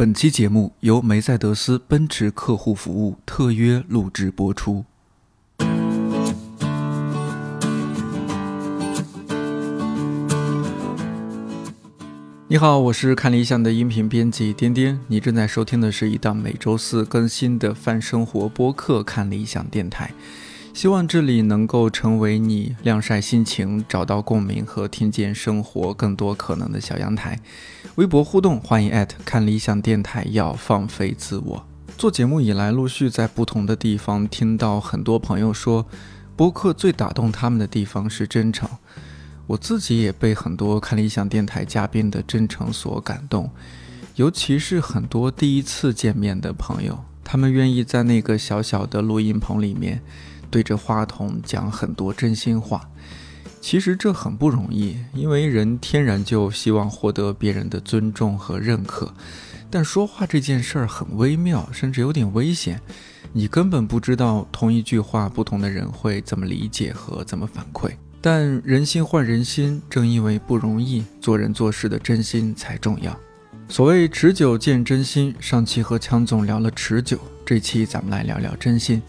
[0.00, 4.86] 本期节目由梅赛德斯奔驰客户服务特约录制播出。
[12.48, 20.06] 你好，我是看理想的音频编辑颠颠，你正在收听的是一档每周四更新的泛生活播客《看理想电台》。
[20.80, 27.38] 希望这里能够成为你晾晒心情、找到共鸣和听见生活更多可能的小阳台。
[27.96, 31.66] 微博互动，欢迎艾特看理想电台，要放飞自我。
[31.98, 35.84] 做节目以来，陆续在不同的地方听到很多朋友说，
[36.34, 38.66] 播客最打动他们的地方是真诚。
[39.48, 43.50] 我自己也被很多看理想电台嘉宾的真诚所感动，
[44.14, 50.00] 尤其是很多第一次见面的朋友，他们愿意在那个小小的录音棚里面。
[50.50, 52.88] 对着话筒讲很多真心话，
[53.60, 59.14] 其实这很不容易，因为人天然就希望获得别人的尊重和认可。
[59.70, 62.80] 但说话这件事儿很微妙，甚至有点危险，
[63.32, 67.92] 你根本不知道同一句话不同的人会怎么理解和怎么反馈。
[68.20, 73.16] 但人心换人心，正因为不容易，做人做事的真心才重要。
[73.68, 79.00] 所谓持久见真心，上期和强总聊了持久，这期咱们来聊聊真心。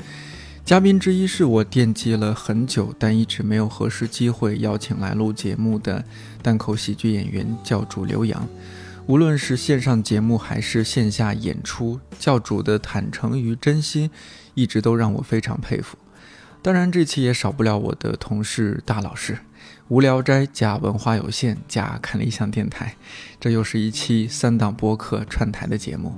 [0.64, 6.06] 嘉宾之一是我惦记了很久，但一直没有合适机会邀请来录节目的
[6.42, 8.48] 单口喜剧演员教主刘洋。
[9.08, 14.10] 无论是线上节目还是线下演出，教主的坦诚与真心，
[14.54, 15.98] 一直都让我非常佩服。
[16.62, 19.40] 当然，这期也少不了我的同事大老师。
[19.90, 22.96] 无聊斋加文化有限加看理想电台，
[23.42, 26.14] 这又是一期三档播客串台的节目。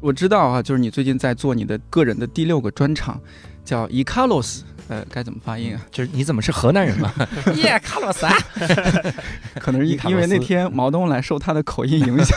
[0.00, 3.20] 我知道啊，就是你最近在做你的个人的第六个专场，
[3.64, 4.64] 叫伊卡洛斯。
[4.88, 5.80] 呃，该怎么发音啊？
[5.92, 7.12] 就是你怎么是河南人嘛？
[7.54, 8.34] 耶，卡洛斯啊！
[9.60, 12.36] 可能是因为那天毛东来受他的口音影响。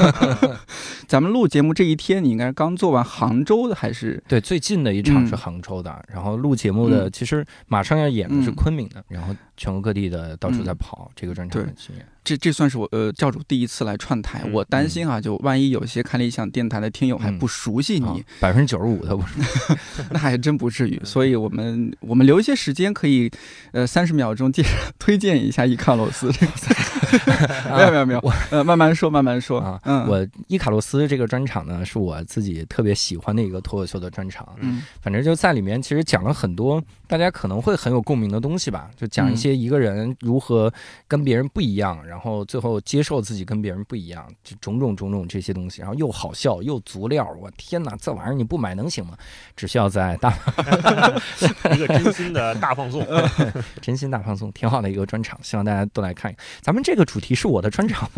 [1.10, 4.24] 咱们录节目这一天，你应该刚做完杭州的还是？
[4.28, 12.06] 对，最近的一场是杭州的，然后录节目的其实马上要演的是昆明的，然后全国各地的到处在跑这个专场的经验。
[12.24, 19.40] 这这算是我呃教主第一次来串台，我担心啊，就万一有些看理想电台的听友还不熟悉你，百分之九十五的不是，
[20.10, 20.98] 那还真不至于。
[21.04, 23.30] 所以我们我们留一些时间，可以
[23.74, 26.74] 呃三十秒钟介绍推荐一下伊卡洛斯这个赛。
[27.76, 29.78] 没有没有没有，呃慢慢说慢慢说啊。
[29.84, 34.48] 嗯，我伊卡洛斯这个专场呢，是我自己特别喜欢的一个脱口秀的专场。
[34.62, 36.82] 嗯，反正就在里面，其实讲了很多
[37.14, 40.74] 大家可能会很有共鸣的东西吧，就讲一些一个人如何
[41.08, 42.04] 跟别人不一样。
[42.08, 49.16] 然后最后接受自己跟别人不一样，就种种种种这些东西，然后又好笑又足料，我天哪，这玩意儿你不买能行吗？
[49.56, 50.34] 只需要在大
[51.76, 53.06] 一个真心的大放送，
[53.80, 56.36] 真心大放送，挺好的一个专场，希望大家都来看。
[56.62, 58.10] 咱们这个主题是我的专场，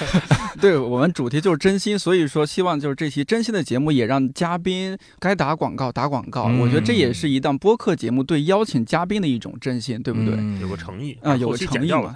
[0.58, 6.44] 对我们主题就是真心，所以说希望就是这期真心的节目也让嘉宾该打广告打广告。
[6.44, 10.60] 我觉得这也是一档播客节目对邀请嘉宾的一种真心，对不对？
[10.60, 12.12] 有个诚意啊，有个诚意嘛，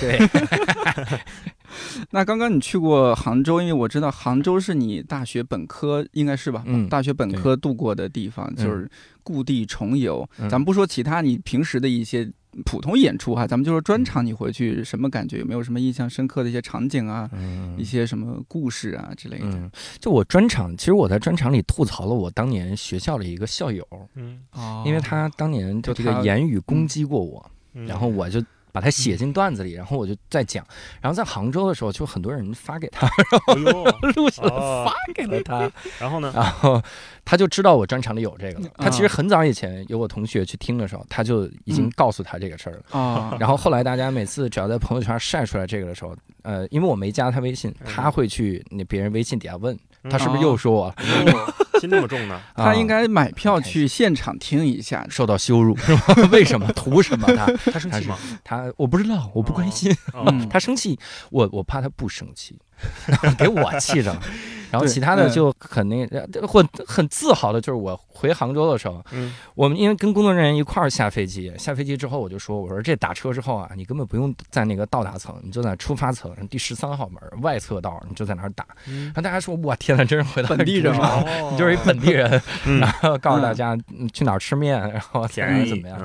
[0.00, 0.18] 对。
[2.10, 6.64] 那刚刚你去过杭州，因为我知道杭州是你大学本科应该是吧？
[6.66, 8.90] 嗯，大学本科度过的地方，就是
[9.22, 10.28] 故地重游。
[10.48, 12.28] 咱们不说其他，你平时的一些
[12.64, 15.38] 普通演出哈，咱们就说专场，你回去什么感觉？
[15.38, 17.30] 有没有什么印象深刻的一些场景啊？
[17.76, 19.70] 一些什么故事啊之类的？
[19.98, 24.40] 就我专场，其实我在专场里吐槽了我当年学校的一个校友，嗯，
[24.84, 27.50] 因为他当年就这个言语攻击过我，
[27.86, 28.42] 然后我就。
[28.72, 30.66] 把它写进段子里，然后我就再讲。
[31.00, 34.50] 然后在杭州的时候，就很多人发给他，然后录下来
[34.84, 35.70] 发给了他。
[35.98, 36.32] 然后呢？
[36.34, 36.82] 然后
[37.24, 38.68] 他就知道我专场里有这个了。
[38.76, 42.98] 他其实很早以前有我同学去听的时候，他就已经告诉他这个事儿了。
[42.98, 43.36] 啊。
[43.38, 49.78] 然后后来大家每次只要在朋友圈晒出来这个的时候，呃，因为我没加他微信，他会去那别人微信底下问。
[50.08, 50.94] 他是不是又说我
[51.80, 52.40] 心那么重呢？
[52.56, 56.00] 他应该买票去现场听一下，受到羞辱是吗？
[56.32, 56.66] 为什么？
[56.72, 57.26] 图什么？
[57.36, 58.16] 他他生气吗？
[58.44, 59.94] 他我不知道，我不关心。
[60.48, 60.98] 他生气，
[61.30, 62.58] 我我怕他不生气，
[63.38, 64.20] 给我气着了。
[64.70, 66.06] 然后其他的就很那
[66.46, 78.64] 或很自豪的，就是我回杭州的时候，嗯，我们因为跟工作人员一块儿下飞机，下飞机之后我就说，我说这打车之后啊，你根本不用在那个到达层，你就在出发层第十三号门外侧道，你就在那儿打。
[78.84, 81.24] 然后大家说，我天呐，真是回到本地人吗？
[81.50, 82.40] 你就是一本地人，
[82.78, 83.76] 然后告诉大家
[84.14, 85.98] 去哪儿吃面，然后怎么怎么样，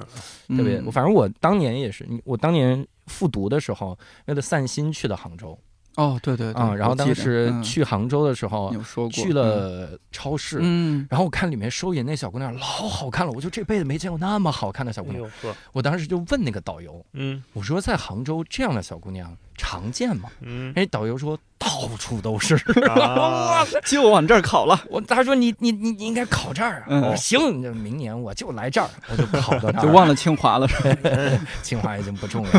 [0.58, 0.82] 特别。
[0.92, 3.96] 反正我当年也是，我当年复读的时候
[4.26, 5.56] 为了散心去的杭州。
[5.98, 15.30] 哦，对对啊，然后当时去杭州的时候，有说过去了超市，嗯，然后我看里面收银那小姑娘老好看了，我就这辈子没见过那么好看的小姑娘。
[15.72, 20.30] 我当时就问那个导游，嗯，我说在杭州这样的小姑娘常见吗？
[20.42, 22.56] 嗯，哎，导游说到处都是，
[22.92, 24.80] 啊，就往这儿考了。
[24.90, 27.40] 我他说你你你你应该考这儿啊，行，
[27.76, 32.52] 明年我就来这儿，我就考到这儿， 就忘了清华了是吧， 清华已经不重要。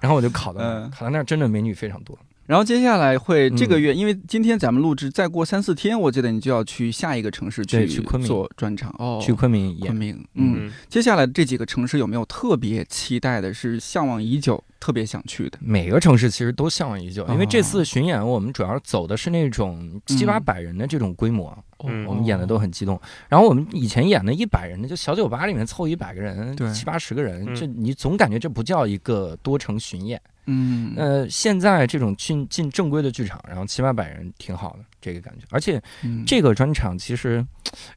[0.00, 2.16] 然后我就考到那儿，考到那儿真的美女非常多。
[2.46, 8.28] 然后接下来会这个月，因为今天咱们录制，再过三四天，我记得你就要去下一个城市去去昆明。
[8.28, 8.94] 做专场。
[8.98, 10.22] 哦，去昆明昆明。
[10.34, 15.58] 嗯，接下来这几个城市有没有特别期待的，是向往已久、特别想去的？
[15.60, 21.56] 每个城市其实都向往已久，因为这次巡演我们主要走的是那种七八百人的这种规模，
[22.06, 23.00] 我们演的都很激动。
[23.28, 30.20] 然后我们以前演的一百人的，就小酒吧里面凑一百个人，七八十个人，这你总感觉这不叫一个多城巡演。
[30.46, 35.44] 嗯，呃，现在这种进进正规的剧场，然后七八百人挺好的，这个感觉。
[35.50, 35.82] 而且
[36.26, 37.44] 这个专场其实，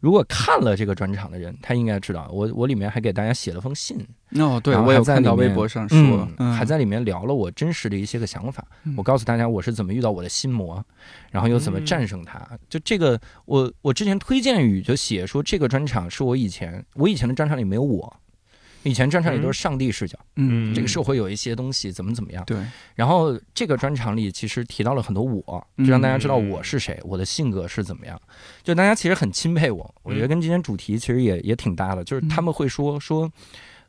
[0.01, 3.98] 如果看了这个专场的人，他应该知道，我我里面还给大家写了封信。
[4.31, 8.65] 哦，对，我有看到微博上说，还在里面聊了我真实的一些个想法。
[8.98, 10.83] 我告诉大家我是怎么遇到我的心魔，
[11.31, 12.45] 然后又怎么战胜它。
[12.68, 18.13] 就这个，我我之前推荐语就写说，这个专场是我以前我以前的专场里没有我。
[18.88, 22.57] 以前专场里都是上帝视角，嗯，这个社会有一些东西怎么怎么样，对。
[22.95, 28.19] 然后这个专场里其实提到了很多我，就让大家知道我是谁，我的性格是怎么样，
[28.63, 29.95] 就大家其实很钦佩我。
[30.04, 33.30] 我觉得跟今天主题其实也也挺搭的，就是他们会说说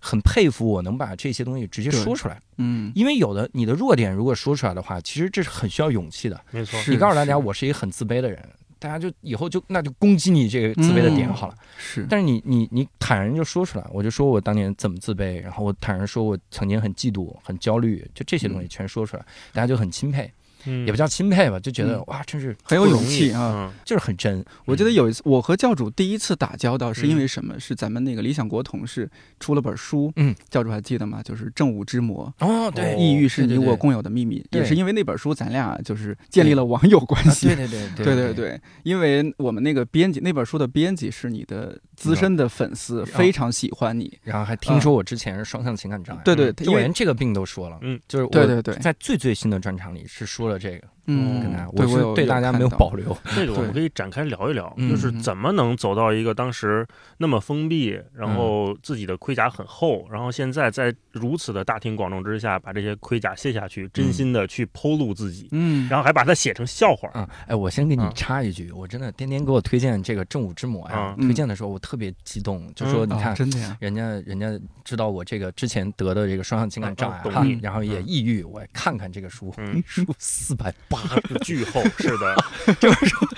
[0.01, 6.79] 很佩服我能把这些东西直接说出来，嗯，因为有的你的弱点如果说出来的话，其实这是很需要勇气的，没错。
[6.89, 8.43] 你告诉大家我是一个很自卑的人。
[8.79, 12.07] 大家就以后就那就攻击你这个自卑的点好了，是。
[12.09, 20.31] 但是你你你坦然就说出来，我就说我当年怎么自卑，然后我坦然说我曾经很嫉妒、很焦虑，就这些东西全说出来，大家就很钦佩。
[20.65, 24.45] 也不叫钦佩吧，就觉得哇，真是很有勇气啊，就是很真。
[24.65, 27.59] 我记得有一次，我和教主第一次打交道是因为什么？
[27.61, 31.23] 是咱们那个理想国同事出了本书，嗯，教主还记得吗？
[31.23, 37.47] 就是《正午之魔》哦，对，抑郁是你我共有的秘密，也是因为那本书，咱俩就是建立了网友关系。
[37.47, 38.35] 对对对对对。
[38.39, 50.98] 对，因为我们那个编辑那本书的编辑是你的资深的粉丝，非常喜欢你，然后还听说我之前是双向情感障碍，对对，我连这个病都说了，嗯，就是对对对，在最最新的专场里是说了这个。
[51.09, 53.17] 嗯，跟大家，我是对大家没有保留。
[53.35, 67.09] 这个我们可以展开聊一聊，就是怎么能走到一个当时那么封闭，然后自己的盔甲很厚，然后现在在如此的大庭广众之下把这些盔甲卸下去，真心的去剖露自己，嗯，然后还把它写成笑话。
[67.15, 74.49] 啊，哎，我先给你插一句，我真的天天给我推荐这个正午之魔呀，推荐的时候我特别激动，就说你看，真的呀，人家人家
[74.85, 79.55] 知道我这个之前得的这个双向情感障碍哈，然后也抑郁，我看看这个书，
[79.87, 81.83] 书四百八十巨厚。
[81.99, 82.37] 是的，
[82.81, 83.29] 就是说，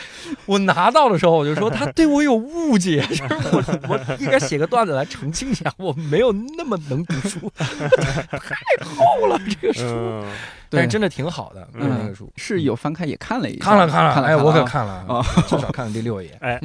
[0.47, 3.23] 我拿到的时候，我就说他对我有误解， 就是
[3.53, 8.55] 我我应该写个段子来澄清一下，我没有那么能读书， 太
[8.85, 10.25] 厚了这个书，
[10.71, 12.33] 但是真的挺好的，那个书。
[12.37, 16.59] 是有翻开也看了一，看了看了，哎，我可看了啊，至少看了第六页， 哎，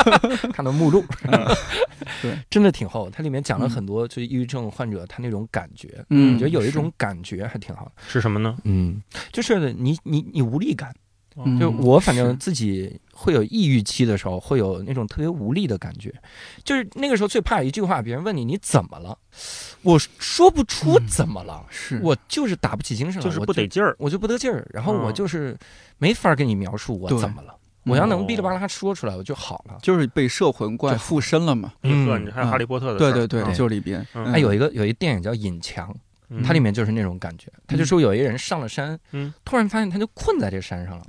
[0.52, 1.04] 看到目录，
[2.20, 8.56] 对，真的挺厚，它里面讲了很多，就是抑郁症患者他那种感觉，嗯，我觉得有一种感觉还挺好的，是什么呢？
[8.64, 9.00] 嗯，
[9.32, 10.92] 就是你你你无力感。
[11.58, 16.12] 就我反正自己会有抑郁期的时候，会有那种特别无力的感觉，
[16.62, 19.16] 就是那个时候最怕一句话，别人问你你怎么了，
[19.82, 21.98] 我说不出怎么了，是。
[22.02, 25.56] 我就是打不起精神来，就是不得劲儿，我就不得劲儿，然后我就是
[25.98, 35.90] 没法跟你描述我怎么了，我要能哔哩吧啦说出来，我就好了，就是被摄魂怪附身了嘛，嗯，还有哈利波特的，对对对，就里边，还有一个有一电影叫《隐墙》。
[36.42, 38.98] 它里面就是那种感觉，他就说有一个人上了山，
[39.44, 41.04] 突然发现他就困在这山上了。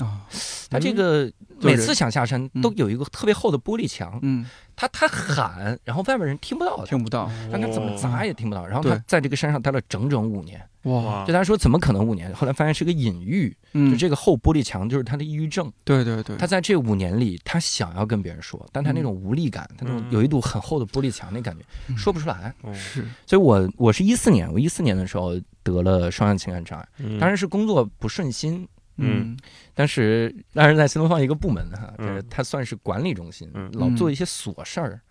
[0.70, 4.20] 他这个每次想下山都有一个特别厚的玻璃墙。
[4.22, 4.46] 嗯
[4.76, 8.66] 他他喊，然后外面人听不到，听不到，但他怎么砸也听不到。
[8.66, 10.60] 然后他在这个山上待了整整五年。
[10.86, 11.24] 哇！
[11.28, 12.34] 就他说怎么可能五年？
[12.34, 15.72] 后来发现是个隐喻，就这个厚玻璃墙就是他的抑郁症。
[15.84, 16.36] 对对对。
[16.38, 21.64] 他在这五年里，他想要跟别人说，但他那种无力感，他那种有一堵很厚的玻璃墙那感觉，
[21.96, 22.52] 说不出来。
[22.74, 23.06] 是。
[23.28, 26.88] 所以我我是一四年，我一四年的时候得了双向情感障碍，
[27.20, 28.68] 当然是工作不顺心。
[28.98, 29.36] 嗯，
[29.74, 35.02] 但是但是在新东方一个部门哈，就是他算是管理中心，老做一些琐事儿，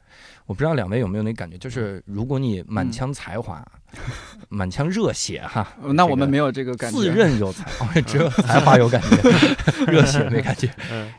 [0.46, 3.64] 我不知道两位有没有那感觉，就是如果你满腔才华、
[4.48, 10.70] 满腔热血哈，那我们没有这个感觉，自认有才，只 有才华有感觉， 热血没感觉。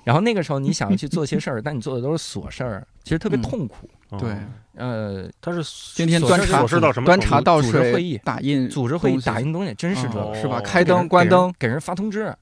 [0.03, 3.89] 然后那个时候你想要去做些事儿，但你做的都是琐事儿，其实特别痛苦。
[4.19, 4.35] 对，
[4.75, 5.63] 呃，他是
[5.95, 6.65] 今天端茶？
[7.05, 10.59] 端茶倒水，会议打印，组织会议打印东西，真是这，是吧？
[10.61, 12.35] 开灯关灯，给人发通知。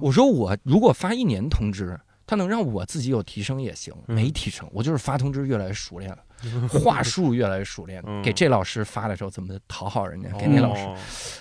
[0.00, 1.98] 我说我如果发一年通知。
[2.26, 6.18] 他能让我自己有提升也行，没提升，我就是发通知越来越熟练了，
[6.68, 8.02] 话术越来越熟练。
[8.22, 10.28] 给这老师发的时候怎么讨好人家？
[10.38, 10.86] 给那老师，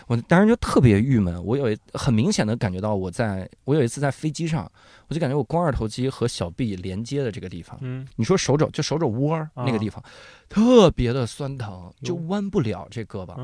[0.08, 1.44] 我当时就特别郁闷。
[1.44, 4.70] 我有很明显的感觉到，我在我有一次在飞机上，
[5.08, 10.04] 我就感觉我肱二头肌和小臂连接的这个地方，嗯，你说手肘就手肘窝那个地方，
[10.50, 13.36] 特别的酸疼，就弯不了这胳膊，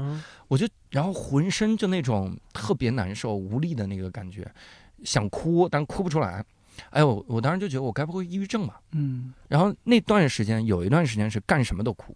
[0.47, 4.49] 我就然后浑身就那种特别难受、无力的那个感觉，
[5.03, 6.43] 想哭，但哭不出来。
[6.89, 8.79] 哎，我我当时就觉得我该不会抑郁症吧？
[8.91, 12.15] 嗯，然后那段时间有一段时间是干什么都哭，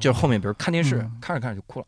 [0.00, 1.86] 就是后面比如看电视看着看着就哭了，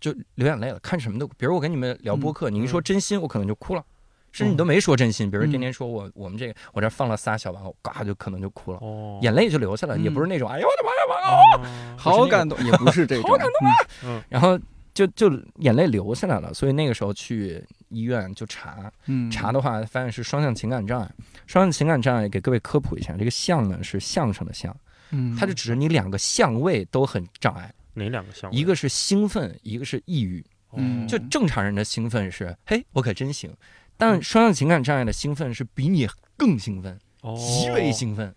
[0.00, 1.26] 就流眼泪了，看什么都。
[1.26, 3.84] 比如我跟你们聊播客，你一说真心，我可能就哭了，
[4.32, 8.78] 甚至你都没说真心，比如天天说我我们这个我这放了仨小玩偶，嘎就可能就哭了，
[9.22, 14.58] 眼泪就流下来，也不是那种哎呦我的妈呀，妈呀，好感动，也不是这种，好感动啊，嗯，然后。
[14.94, 18.92] 就就眼泪流下来了，所以那个时候去医院就查，
[19.30, 21.10] 查的话发现是双向情感障碍。
[21.46, 24.74] 双向情感障碍给各位科普一下，这个“相”呢是相声的“相”，
[25.10, 27.72] 嗯，它就指着你两个相位都很障碍。
[27.94, 28.50] 哪两个相？
[28.52, 30.44] 一个是兴奋，一个是抑郁。
[30.74, 33.54] 嗯，就正常人的兴奋是，嘿，我可真行。
[33.98, 36.98] 但双向情感障碍的兴奋是比你更兴奋，
[37.36, 38.34] 极为兴奋。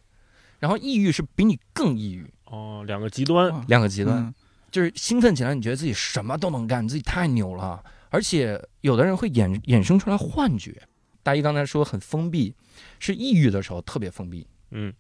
[0.60, 2.30] 然后抑郁是比你更抑郁。
[2.46, 4.34] 哦，两个极端，两个极端。
[4.76, 7.82] 就是兴奋起来，你觉得自己什么都能干，你自己太牛了。
[8.10, 10.82] 而且有的人会衍衍生出来幻觉。
[11.24, 12.54] 大一刚才说很封闭，
[13.00, 14.94] 是抑郁的时候特别封闭，嗯，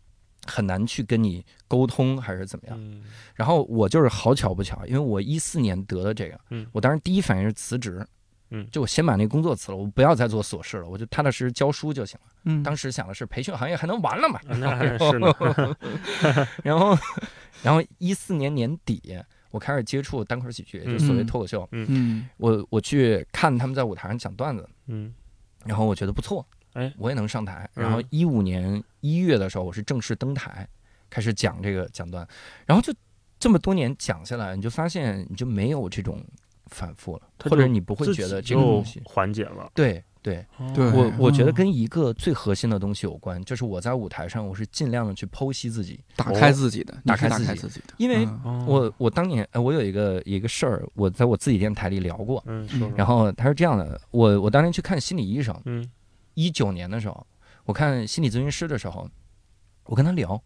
[0.48, 2.80] 很难去跟你沟通还是怎么样。
[3.34, 8.08] 然后我就是好巧不巧，因为我一四年得的这个，嗯，我当时第一反应是辞职，
[8.52, 12.32] 嗯，就我先把那工作辞了，我不要再做琐事了，我就踏踏实实教书就行了。
[12.46, 14.40] 嗯，当时想的是培训行业还能完了嘛？
[16.64, 16.98] 然后，
[17.62, 19.20] 然后一四年年底。
[19.56, 21.66] 我开始接触单口喜剧，就所谓脱口秀。
[21.72, 24.70] 嗯，我我去看他们在舞台上讲段子。
[24.88, 25.14] 嗯，
[25.64, 27.70] 然后我觉得不错，哎，我也能上台。
[27.74, 30.68] 然后一五年一月的时候，我是正式登台，
[31.10, 32.28] 开始讲这个讲段。
[32.66, 32.94] 然后就
[33.40, 36.22] 这么多年讲下来，你就发现你就没有这种
[36.66, 39.72] 反复了，或者你不会觉得这个东西缓解了。
[39.74, 40.04] 对。
[40.26, 40.44] 对，
[40.92, 47.94] 我我觉得跟一个最核心的东西有关，就是我在舞台上，我是尽量的去剖析自己，打开自己的，打开自己的。
[47.98, 48.28] 因为
[48.66, 55.88] 我我当年，我有一个一个事儿，我在我自己电台里聊过，嗯，然后他是这样的，我我当年去看心理医生，嗯，
[56.34, 57.28] 一九年的时候，
[57.64, 59.08] 我看心理咨询师的时候，
[59.86, 60.42] 我跟他聊。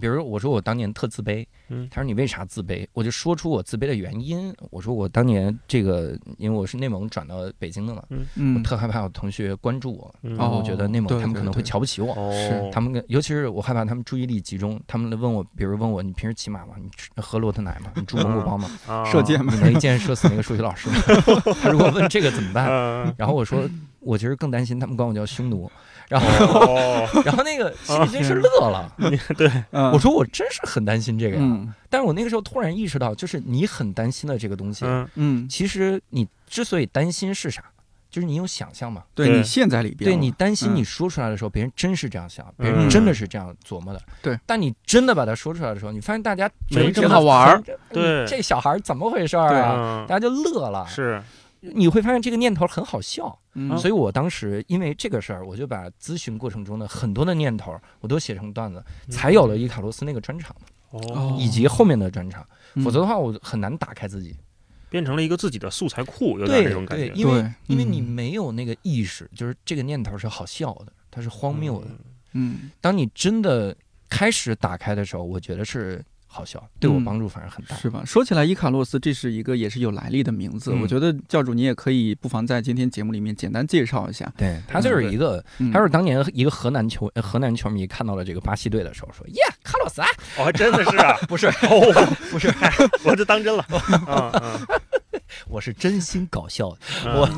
[0.00, 1.46] 比如我说我当年特自卑，
[1.90, 2.86] 他说你为啥自卑？
[2.92, 4.52] 我就说出我自卑的原因。
[4.70, 8.02] 我说我当年这个，因为我是内蒙转到北京的嘛，
[8.56, 16.74] 我特害怕我同学关注我，然后我觉得内蒙他们可能会瞧不起我，是他们，尤其是我害怕他们注意力集中，他们问我，比如问我你平时骑马吗？
[16.78, 17.92] 你喝骆驼奶吗？
[17.94, 18.68] 你住蒙古包吗？
[19.10, 19.52] 射箭吗？
[19.54, 20.96] 你能一箭射死那个数学老师吗？
[21.62, 22.66] 他如果问这个怎么办？
[23.16, 23.68] 然后我说
[24.00, 25.70] 我其实更担心他们管我叫匈奴。
[26.20, 26.66] 然后，
[27.24, 28.92] 然后那个心理咨询师乐了。
[29.36, 31.74] 对，我说我真是很担心这个呀。
[31.90, 37.62] 但是我那个时候突然意识到，就是你很担心的这个东西，嗯，其实你之所以担心是啥？
[38.10, 39.02] 就是你有想象嘛？
[39.12, 40.08] 对你陷在里边。
[40.08, 44.00] 对你担心你说出来的时候，别人真是这样想，别人真的是这样琢磨的。
[44.22, 44.38] 对。
[44.46, 47.62] 但你真的把它说出来的时候，你发现大家没这么好玩儿。
[47.90, 50.06] 对，这小孩怎么回事啊？
[50.08, 50.86] 大家就乐了。
[50.86, 51.20] 是。
[51.72, 53.38] 你会发现这个念头很好笑，
[53.78, 60.54] 所以我当时因为这个事儿，我就把咨询过程中的很多的念头，我都写成段子，才有了伊卡洛斯那个专场，
[60.90, 62.46] 哦，以及后面的专场。
[62.82, 64.36] 否则的话，我很难打开自己，
[64.90, 67.12] 变成了一个自己的素材库，有点这种感觉。
[67.14, 71.88] 因为因为你没有那个意识，就是这个念头是好笑的，它是荒谬的。
[72.32, 73.76] 嗯，当你真的
[74.08, 76.04] 开始打开的时候，我觉得是。
[76.34, 78.02] 好笑，对我帮助反而很大，是吧？
[78.04, 80.72] 说起来，伊卡洛斯这是一个也是有来历的名字。
[80.72, 84.30] 我觉得教主你也可以不妨在今天节目里面简单介绍一下。
[84.36, 92.52] 对他就是一个，他是当年一个河南球河南球迷看到了这个巴西队的时候说：“耶，卡洛斯啊！”哦，真的是啊， 不是哦，不是，
[93.04, 93.64] 我这当真了。
[95.48, 97.28] 我是真心搞笑，我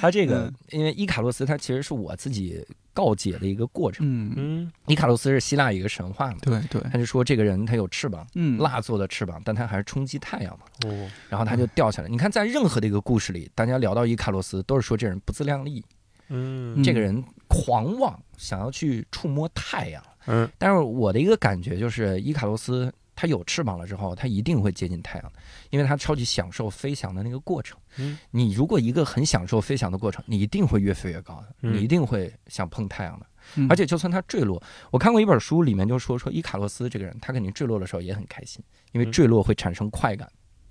[0.00, 2.64] 他这个，因为伊卡洛斯他其实是我自己。
[2.92, 4.04] 告解的一个过程。
[4.04, 6.38] 嗯嗯，伊卡洛斯是希腊一个神话嘛？
[6.42, 10.66] 对对，他就说这个人他有翅膀，嗯，蜡做的翅膀，但他还是冲击太阳嘛。
[10.84, 12.08] 哦，然后他就掉下来。
[12.08, 15.82] 你看，在任何的一个故事里，大家聊到伊卡洛斯，都是说这人不自量力，
[16.30, 25.32] 嗯，这个人狂妄，想要去触摸太阳，嗯，但是我的一个感觉就是，伊卡洛斯他有翅膀了之后，它一定会接近太阳，
[25.68, 27.78] 因为它超级享受飞翔的那个过程。
[27.98, 33.26] 嗯，你如果一个很享受飞翔的过程，你一定会越飞越高的，你一定会想碰太阳的。
[33.68, 40.26] 而且就算它坠落，我看过一本书，里面就说说伊卡洛斯这个人，他肯定坠落的时候也很开心，因为坠落会产生快感，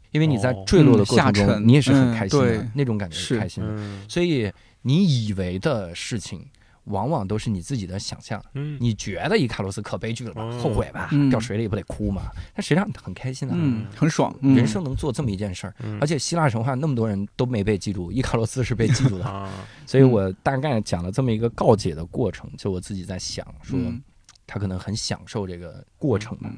[0.09, 4.07] 因为你在坠落的过程中，你也是很开心的，那种感觉是开心的。
[4.09, 4.51] 所以
[4.81, 6.47] 你以为的事情。
[6.89, 8.43] 往往都是你自己的想象。
[8.53, 10.51] 嗯，你觉得伊卡洛斯可悲剧了吧？
[10.59, 11.09] 后悔吧？
[11.31, 12.23] 掉水里不得哭吗？
[12.53, 14.35] 但实际上很开心的，嗯，很爽。
[14.41, 19.49] 人生能做这么一件事儿，而且希腊神话那么多人都没被记住，伊卡洛斯是被记住的。
[19.87, 23.79] 所以我大概讲了这么一个告解的过程，就我自己在想说。
[24.51, 26.49] 他可能很享受这个过程嘛？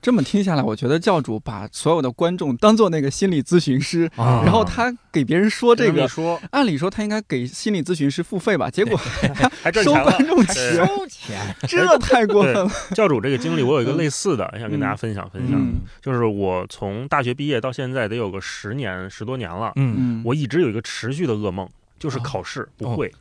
[0.00, 6.40] 这么听下来，我觉得教主把所有的观众当做那个心理咨询师，然后他给别人说这个，说。
[6.50, 8.70] 按理说他应该给心理咨询师付费吧？
[8.70, 8.96] 结果
[9.62, 12.70] 还 收观众钱，收钱，这太过分了。
[12.94, 15.60] 教主这个经历，我有一个类似的，想跟大家分享分享。
[16.00, 21.68] 就是我从大学毕业到现在得有个十年十多年了，嗯，我一直有一个持续的噩梦，
[21.98, 23.12] 就是考试不会，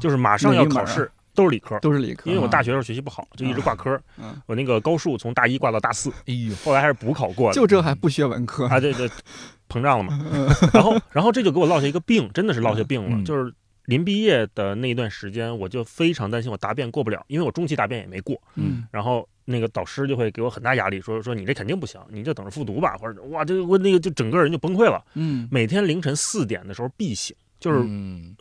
[0.00, 1.10] 就是马上要考试。
[1.36, 2.28] 都是理科，都是理科。
[2.28, 4.00] 因为我大学时候学习不好，就一直挂科。
[4.46, 7.54] 我那个高数从大一挂到大四，哎呦，后来还是补考过的。
[7.54, 8.80] 就这还不学文科啊？
[8.80, 9.08] 对对，
[9.68, 10.18] 膨胀了嘛。
[10.72, 13.22] 然后，然后这就给我落下一个病， 真的是落下病了。
[13.24, 13.52] 就是
[13.84, 18.40] 临毕业的那一段时间，我就非常担心我答辩过不了，因为我中期答辩也没过。
[18.54, 18.84] 嗯。
[18.90, 25.04] 然后那个导师就会给我很大压力，说说你这肯定不行，你就等着复读吧，或者哇，这我那个就整个人就崩溃了。
[25.14, 25.46] 嗯。
[25.50, 27.36] 每天凌晨四点的时候必醒。
[27.58, 27.82] 就是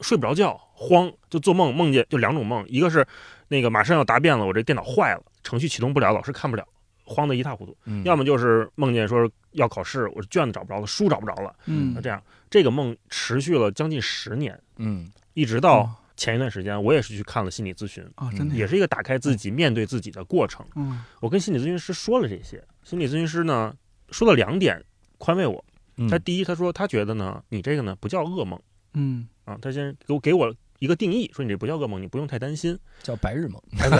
[0.01, 3.07] 睡不着觉，慌，就做梦，梦见就两种梦，一个是
[3.47, 6.67] 那个马上要答辩了，我这电脑坏了，程序启动不了，老师看不了，
[7.05, 11.55] 慌得一塌糊涂；要么就是梦见说要考试，我卷子找不着了，书找不着了。
[11.65, 20.65] 嗯，这样这个梦持续了将近十年，嗯，一直到前一段时间，我也是去看了心理咨询啊，真的也是一个打开自己、面对自己的过程。
[20.75, 23.73] 嗯，我跟心理咨询师说了这些，心理咨询师呢
[24.11, 24.83] 说了两点
[25.17, 25.63] 宽慰我。
[26.09, 28.59] 他第一，他说他觉得呢，你这个呢不叫噩梦。
[28.95, 30.53] 嗯啊，他先给我给我
[30.85, 33.59] 一个定义，说你这不叫噩梦，你不用太担心，叫白日梦。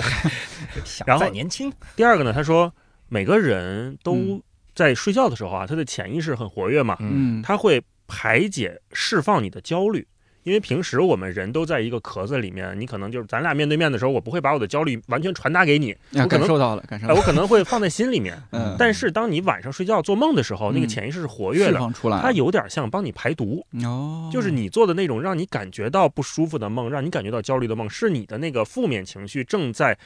[1.04, 1.72] 然后年轻。
[1.96, 2.72] 第二个呢，他说
[3.08, 4.40] 每个人都
[4.72, 10.06] 在睡觉的时候啊，他的潜意识很活跃嘛，嗯，他会排解释放你的焦虑。
[10.46, 17.08] 因为平时我们人都在一个壳子里面，你可能就是咱俩面对面的时候，我不会把我的焦虑完全传达给你，我感受到了，感受。
[17.08, 18.40] 我可能会放在心里面。
[18.52, 18.76] 嗯。
[18.78, 21.80] 但是当你晚上睡觉做梦的时候，那个潜意识是活跃的，
[22.22, 23.66] 它有点像帮你排毒。
[23.82, 24.30] 哦。
[24.32, 29.98] 就是你做的那种让你感觉到不舒服的梦，让你感觉到焦虑的梦，是你的那个负面情绪正在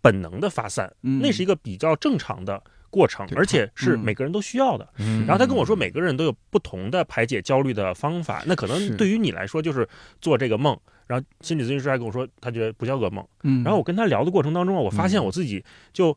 [0.00, 0.88] 本能的发散。
[1.02, 1.18] 嗯。
[1.20, 2.62] 那是一个比较正常的。
[2.90, 4.88] 过程，而且是每个人都需要的。
[4.96, 8.42] 然后他跟我说，每个人都有不同的排解焦虑的方法。
[8.46, 9.88] 那可能对于你来说，就是
[10.20, 10.78] 做这个梦。
[11.06, 13.26] 然后心理咨询师还跟我说，他觉得不叫噩梦。
[13.64, 16.14] 然后我跟他聊的过程当中啊，我发现我自己就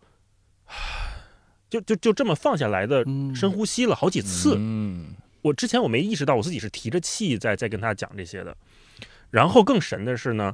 [1.69, 4.59] 就就就这么放下来的，深呼吸了好几次。
[5.41, 8.55] 我之前我没意识到我自己是提着气在在跟他讲这些的。
[9.29, 10.53] 然后更神的是呢，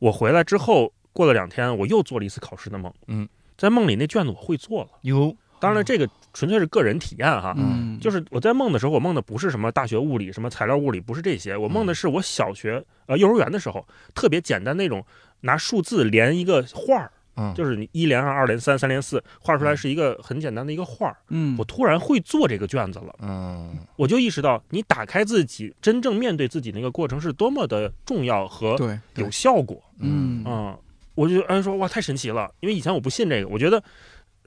[0.00, 2.92] 我回来之后过了两天，我又做了一次考试的梦。
[3.06, 4.90] 嗯，在梦里那卷子我会做了。
[5.02, 5.36] 有。
[5.58, 7.54] 当然了，这个纯粹是个人体验哈。
[7.56, 11.56] 嗯，就是我在梦的时候，我梦的不是什么大学物理、什么材料物理，不是这些。
[11.56, 15.04] 我梦的是我小学呃幼儿园的时候，特别简单那种，
[15.40, 21.16] 拿数字连一个画儿，嗯，就是你一连二、二连三、三连四，画出来是一个很简单的一个画儿。
[21.30, 23.14] 嗯，我突然会做这个卷子了。
[23.22, 28.76] 嗯，我就意识到，你打开自己，真正面对自己那个过程是多么的重要和
[29.14, 29.82] 有效果。
[30.00, 30.76] 嗯嗯，
[31.14, 33.82] 我就哎说哇，太神奇了，因为以前我不信这个，我觉得。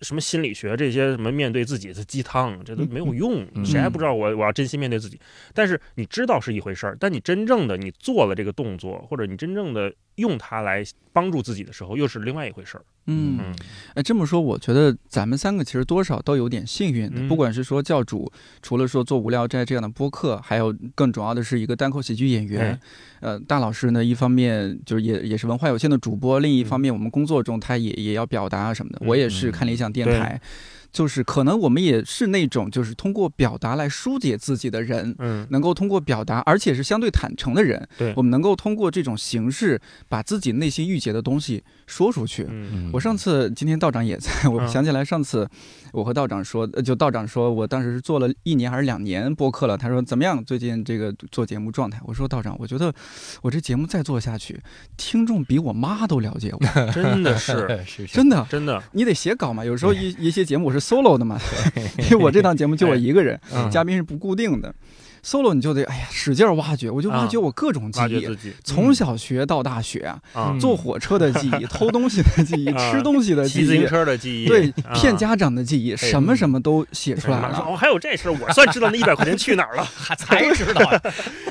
[0.02, 5.20] 什么心理学这些什么面对自己的鸡汤，这都没有用，谁还不知道我我要真心面对自己？
[5.54, 10.84] 但是你知道是一回事儿，但你真正的你做了这个动作，或者你真正的用它来
[11.20, 12.84] 帮助自己的时候，又是另外一回事儿。
[13.08, 13.54] 嗯，
[13.94, 17.28] 哎，这么说，我觉得咱们三个其实多少都有点幸运的。
[17.28, 22.80] 不管是说教主，除了说做无聊斋这样的播客，还有更重要的是一个单口喜剧演员。
[23.20, 29.02] 呃，大老师呢，一方面就是也也是文化有限的主播，另一方面我们工作中他也也要表达什么的。
[29.06, 30.40] 我也是看理想电台。
[30.92, 42.46] 就是可能我们也是那种就是通过表达来疏解自己的人，嗯，能够通过表达，而且是相对坦诚的人，对，我们能够通过这种形式把自己内心郁结的东西说出去。
[42.50, 45.48] 嗯，我上次今天道长也在，我想起来上次
[45.94, 50.44] 我和道长说，就道长说我当时是做了一年还是两年播客了，他说怎么样？
[50.44, 52.00] 最近这个做节目状态？
[52.04, 52.94] 我说道长，我觉得
[53.42, 54.60] 我这节目再做下去，
[54.98, 56.60] 听众比我妈都了解我，
[56.92, 60.80] 真的是，真的真的，你得写稿嘛，有时候一一些节目我是。
[60.90, 61.38] solo 的嘛，
[62.10, 64.74] 因为我这档节目就我一个人，嘉宾是不固定的。
[65.24, 68.28] Solo 你就得哎呀使劲挖掘，我就挖掘我各种记忆，
[68.64, 70.00] 从小学到大学
[70.34, 77.66] 啊，坐火车的记忆， 偷东西的记忆，吃东西的记忆，骑自行车的记忆，对，骗家长的记忆，什么什么都写出来了。
[77.68, 80.92] 哦，还有这事儿，我算知道那一百块钱去哪儿了， 才知道。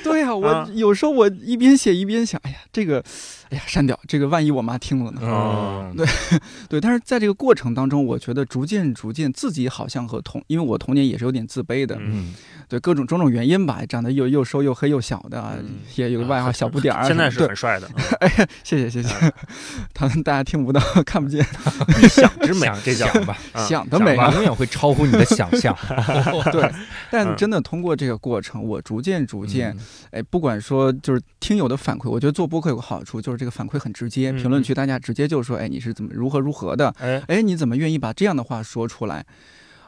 [0.03, 3.03] 对呀，我有时候我一边写一边想，哎呀，这个。
[3.51, 5.21] 哎呀，删掉这个，万一我妈听了呢？
[5.23, 6.07] 哦，对，
[6.69, 12.35] 对，但是在这个过程当中，我觉得逐渐逐渐自己好像和童，因为我童年也是有点自卑的，嗯，
[12.69, 15.65] 对，各种种种原因吧，长得又又瘦又黑又小的，
[15.97, 17.89] 也有个外号小不点儿，现在是很帅的。
[18.21, 19.33] 哎呀，谢谢谢谢，
[19.95, 21.43] 他们大家听不到看不见，
[22.11, 23.35] 想之美，这叫吧，
[23.67, 25.75] 想的美，永远会超乎你的想象。
[26.53, 26.71] 对，
[27.11, 29.75] 但真的通过这个过程，我逐渐逐渐，
[30.11, 33.38] 哎，不管说就是听友的反馈，我觉得做播客有个好处就是。
[33.39, 36.93] 这个反馈很直接，评论区大家直接就说：“哎，你是怎么如何如何的？
[36.99, 39.25] 哎，哎，你怎么愿意把这样的话说出来？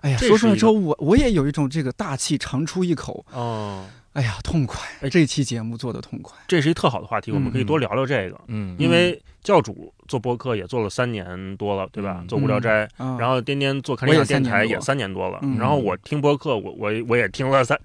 [0.03, 3.85] 哎呀，说出来之后，我我也有一种这个大气长出一口哦，
[4.15, 4.81] 哎呀，痛快！
[5.11, 8.41] 这期节目做的痛快，这是一特好的话题，我们可以多聊聊这个。
[8.47, 12.25] 嗯，因为教主做播客也做了三年多了，对吧？
[12.27, 17.79] 做无聊斋，然后颠颠做看理想电台也三年多了，然后我听播客，我我我也听了三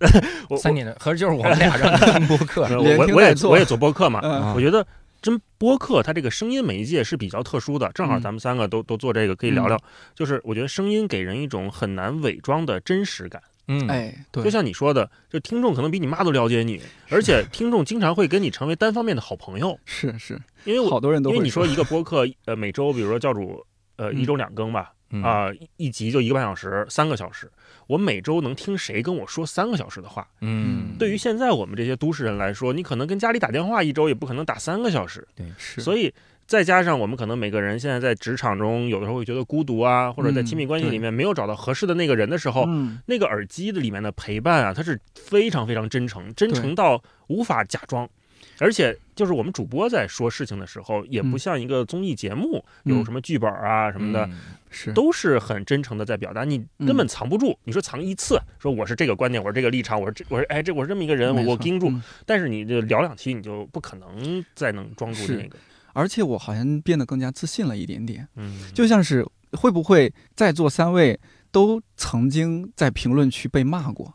[0.58, 4.88] 三年的，合着就是我们俩 人听播客，我我也我也做播客嘛，我觉得。
[5.26, 9.76] 真播客，它这个声音媒介是比较特殊的，正好咱们三个都都做这个，可以聊聊。
[10.14, 13.42] 就是我觉得声音给人一种很难伪装的真实感。
[13.68, 19.80] 嗯，哎，对，就像你说的，就听众可能比你妈都了解你，而且听众经常会跟你成为单方面的好朋友。
[19.84, 27.50] 是是，因为好多人都因为你说一个播客，呃，每周比如说教主，呃，一周两更吧，啊，一集就一个半小时，三个小时。
[27.88, 30.28] 我每周能听谁跟我说三个小时的话？
[30.42, 35.28] 嗯，对于现在我们这些都市人来说，你可能跟家里打电话一周也不可能打三个小时。
[35.36, 35.82] 对，是。
[35.82, 36.12] 所以
[36.48, 42.66] 再加上我们可能每个人现在在职场中，有的时候会觉得孤独啊，或者在亲密关系里面没有找到合适的那个人的时候，
[43.06, 48.10] 那个耳机的里面的陪伴啊，它是非常非常真诚，真诚到无法假装。
[48.60, 54.30] 而且，就是我们主播在说事情的时候，也不像一个综艺节目，有什么剧本啊什么的，
[54.70, 57.58] 是都是很真诚的在表达，你根本藏不住。
[57.64, 61.92] 你说藏一次，说我是这个观点，我是这个立场，我是这，我是哎，这我是这么一个人，我盯住。
[62.26, 65.58] 但是你这聊两期，你就不可能再能装住那个。
[65.94, 71.20] 而且我好像变得更加自信了一点点，嗯，就像是会不会在座三位
[71.52, 74.14] 都曾经在评论区被骂过？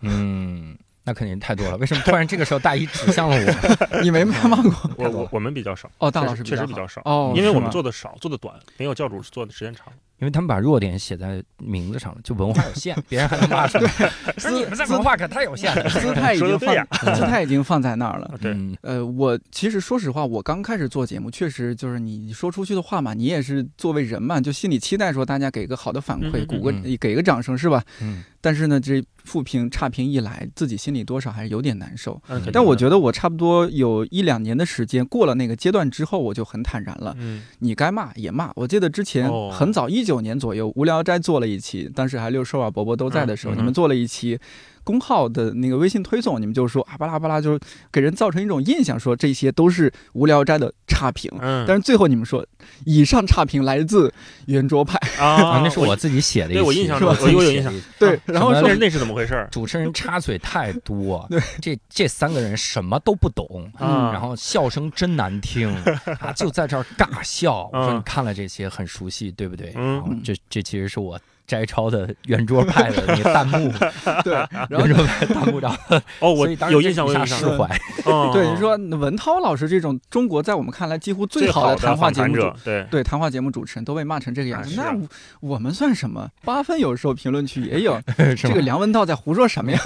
[0.00, 0.76] 嗯。
[1.04, 4.00] 那肯定太多了，为什么突然这个时候大一指向了我？
[4.02, 5.90] 你没骂过我，我我们比较少。
[5.98, 9.86] 哦，大老师确实比较少哦，因为我们做的少，做的短，没有教主做的时间长。
[10.22, 13.90] 因为他们把弱点写在名字上了，就文化有限，别人还能骂出来。
[14.34, 16.74] 不是你们这文化可太有限了，姿 态已经放，
[17.16, 18.38] 姿态已经放在那儿了。
[18.40, 27.82] 对，呃，我其实说实话，我刚开始做节目，确实就是你说出去的话嘛，你也是作为人嘛，就心里期待说大家给个好的反馈，鼓个给个掌声是吧？
[28.00, 28.22] 嗯。
[28.44, 32.20] 但是呢，这负评差评一来，自己心里多少还是有点难受。
[32.52, 37.14] 但我觉得我差不多有一两年的时间过了那个阶段之后，我就很坦然了。
[37.20, 38.50] 嗯，你该骂也骂。
[38.56, 44.38] 我记得之前很早一九年左右，无聊斋做了一期，当时还六兽啊、伯伯都在的时候，你们做了一期。
[44.84, 51.30] 公号的那个微信推送，你们就说啊巴拉巴拉，就是给人造成一种印象，说这些都是无聊斋的差评。
[51.40, 52.44] 嗯，但是最后你们说，
[52.84, 54.12] 以上差评来自
[54.46, 57.72] 圆桌派 啊，那是我自己写的一对我印象我有印象。
[57.98, 59.46] 对，然后那那是怎么回事？
[59.50, 65.72] 主持人插嘴太多， 对，这这三个人什么都不懂，然后笑声真难听
[66.20, 67.68] 啊，就在这儿尬笑。
[67.72, 69.72] 我说你看了这些很熟悉，对不对？
[69.76, 71.18] 嗯，这这其实是我。
[71.52, 73.70] 摘抄的圆桌派的 那个弹幕，
[74.24, 74.32] 对，
[74.70, 75.70] 圆桌派弹幕上，
[76.20, 77.68] 哦，我有印象，我一下释怀。
[78.32, 84.96] 对，你说文涛老师这种中国在我们看来几乎最好的谈话节目，对对，谈话节目主持人都被骂成这个样子，那
[85.40, 86.26] 我们算什么？
[86.42, 88.00] 八分有时候评论区也有
[88.34, 89.78] 这个梁文道在胡说什么呀？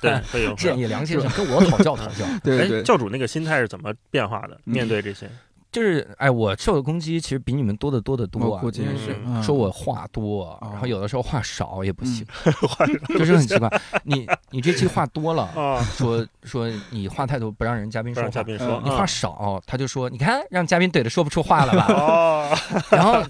[0.00, 2.24] 对，会有建议梁先生跟我讨教讨教。
[2.44, 4.56] 对对，教主那个心态是怎么变化的？
[4.62, 5.28] 面对这些？
[5.76, 8.62] 就是哎，我受的攻击其实比你们多得多得多啊！
[8.62, 12.26] 估计是说我话多，然后有的时候话少也不行，
[13.18, 13.70] 就是很奇怪。
[14.04, 15.50] 你你这期话多了，
[15.82, 18.80] 说说你话太多，不让人嘉宾说话。
[18.82, 22.58] 你话少，他就说你看让嘉宾怼的说不出话了吧？
[22.90, 23.22] 然后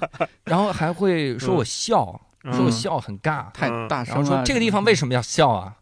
[0.45, 2.21] 然后还会说我笑，
[2.53, 4.15] 说我笑很尬，太大声。
[4.15, 5.75] 然后说这个地方为什么要笑啊？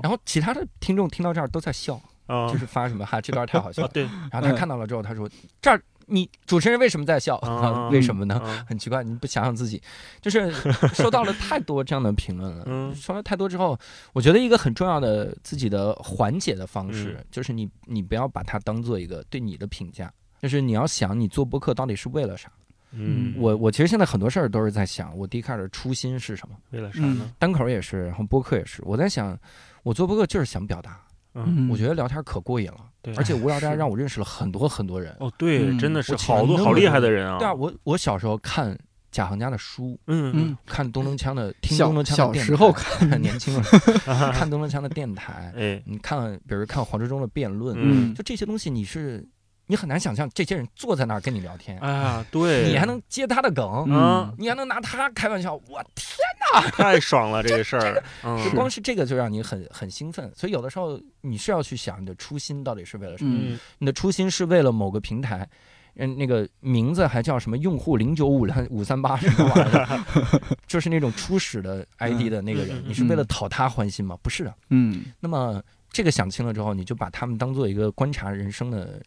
[0.00, 2.00] 然后其他的听众听到这儿都在笑，
[2.48, 3.88] 就是发什么哈这段太好笑。
[3.88, 5.28] 对，然后他看到了之后，他说
[5.60, 5.82] 这儿。
[6.06, 7.36] 你主持人为什么在笑？
[7.92, 8.40] 为什么呢？
[8.68, 9.80] 很奇怪，你不想想自己，
[10.20, 10.52] 就是
[10.94, 12.64] 收到了太多这样的评论了。
[12.66, 13.78] 嗯，说了太多之后，
[14.12, 22.50] 我觉得一个很重要的自己的缓解的方式，就是你你不要把它当做一个对你的评价，就是你要想你做播客到底是为了啥。
[22.92, 26.54] 嗯，我我其实现在很多事儿都是在想，我第一开始初心是什么？
[26.70, 27.32] 为了啥呢？
[27.38, 29.38] 单口也是，然后播客也是，我在想。
[29.84, 31.00] 我做播客就是想表达。
[31.34, 35.16] 嗯，我觉得聊天可过瘾了，对，而且无聊斋让我认识了很多很多人。
[35.20, 37.38] 哦，对，真的是好多好厉害的人啊。
[37.38, 38.78] 对啊，我我小时候看
[39.10, 43.62] 贾行家的书，嗯嗯，看东东锵的，听东东锵的小时候看， 年轻了，
[44.32, 49.26] 看东东锵的电台，哎，你看，比如看黄志忠的辩论，嗯，就这些东西，你是。
[49.72, 56.14] 你很难想象这些人坐在那儿跟你聊天，啊，对，你还能接他的梗，嗯，你还能拿他开玩笑，我天
[56.52, 58.04] 哪， 太爽了这个事儿，
[58.44, 60.30] 就光是这个就让你很很兴奋。
[60.36, 63.58] 所以有的时候你是要去想你的初心到底是为了什么？
[63.78, 65.48] 你的初心是为了某个平台，
[65.94, 70.00] 嗯，那个名字还叫什么用户零九五三五三八什么玩意儿，
[70.68, 74.18] 就是那种初始的 ID 的那个人，你是为了讨他欢心吗？
[74.22, 75.06] 不是的，嗯。
[75.18, 79.00] 那么这个想清了之后，你就把他们当做一个观察人生的。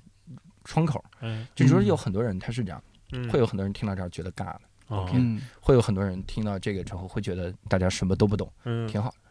[0.65, 2.83] 窗口，嗯，就说有很多人他是这样，
[3.31, 5.13] 会有很多人听到这儿觉得尬的，OK，
[5.61, 9.24] 会有很多人听到这个之后会觉得大家什么都不懂，嗯，挺好，嗯，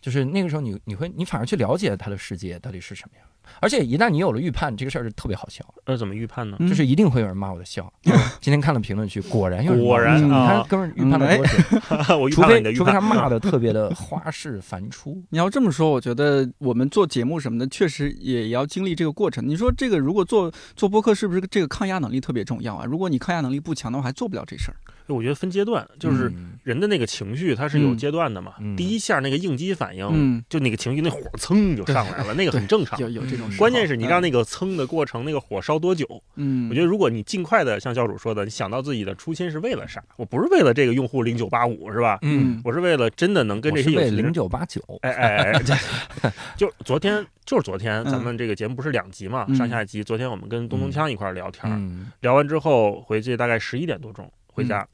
[0.00, 3.26] 就是那个时候你你会你反而去了解他的世界到底是什么样。
[3.58, 5.64] 而且一旦你有了预判，这个事儿就特别好笑。
[5.84, 6.56] 那怎么预判呢？
[6.60, 7.92] 就是一定会有人骂我的笑。
[8.40, 9.82] 今天看了评论区，果然有人。
[9.82, 12.30] 果然，你看哥们儿预判的多准。
[12.30, 15.20] 除非除非他骂的特别的花式繁出。
[15.30, 19.44] 你要这么说，我觉得我们做节目什么的，确实也要经历这个过程。
[19.48, 22.84] 你说这个如果做做播客，是不是这个抗压能力特别重要啊？
[22.84, 24.76] 如果你抗压能力不强的话，还做不了这事儿。
[25.14, 28.54] 我觉得分阶段，就是人的那个情绪，它是有阶段的嘛。
[28.76, 32.98] 第一下那个应激反应，就那个情绪那火蹭就上来了，那个很正常。
[33.00, 33.48] 有有这种。
[33.56, 36.06] 关键是你让那个蹭的过程，那个火烧多久？
[36.36, 40.02] 嗯，我觉得如果你尽快的像教主说的，你想到自己的初心是为了啥？
[40.16, 42.18] 我不是为了这个用户零九八五是吧？
[42.22, 44.80] 嗯，我是为了真的能跟这些有零九八九。
[45.02, 45.36] 哎哎
[46.22, 50.04] 哎，就昨天就是昨天，咱们这个节目不是两集嘛，上下集。
[50.04, 54.30] 昨天我们跟东东锵一块聊天，聊完之后回去大概十一点多钟。
[54.52, 54.86] 回家，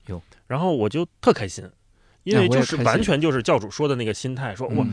[0.46, 1.64] 然后我就特开心，
[2.24, 4.86] 因为就是完全就是教主说的那个心态，说我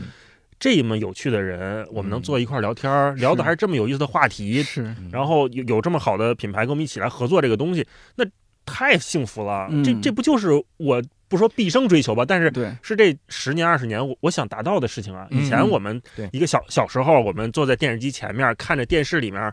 [0.58, 8.24] 这么有趣的人，我们能坐一块聊天，聊的还是这么有意思的话题，是，然后有有这么好的品牌跟我们一起来合作这个东西，那
[8.64, 9.68] 太幸福了。
[9.84, 10.48] 这这不就是
[10.78, 12.50] 我不说毕生追求吧，但是
[12.82, 15.26] 是这十年二十年我我想达到的事情啊。
[15.30, 16.00] 以前我们
[16.32, 19.52] 一个小小时候，我们坐在电视机前面看着电视里面。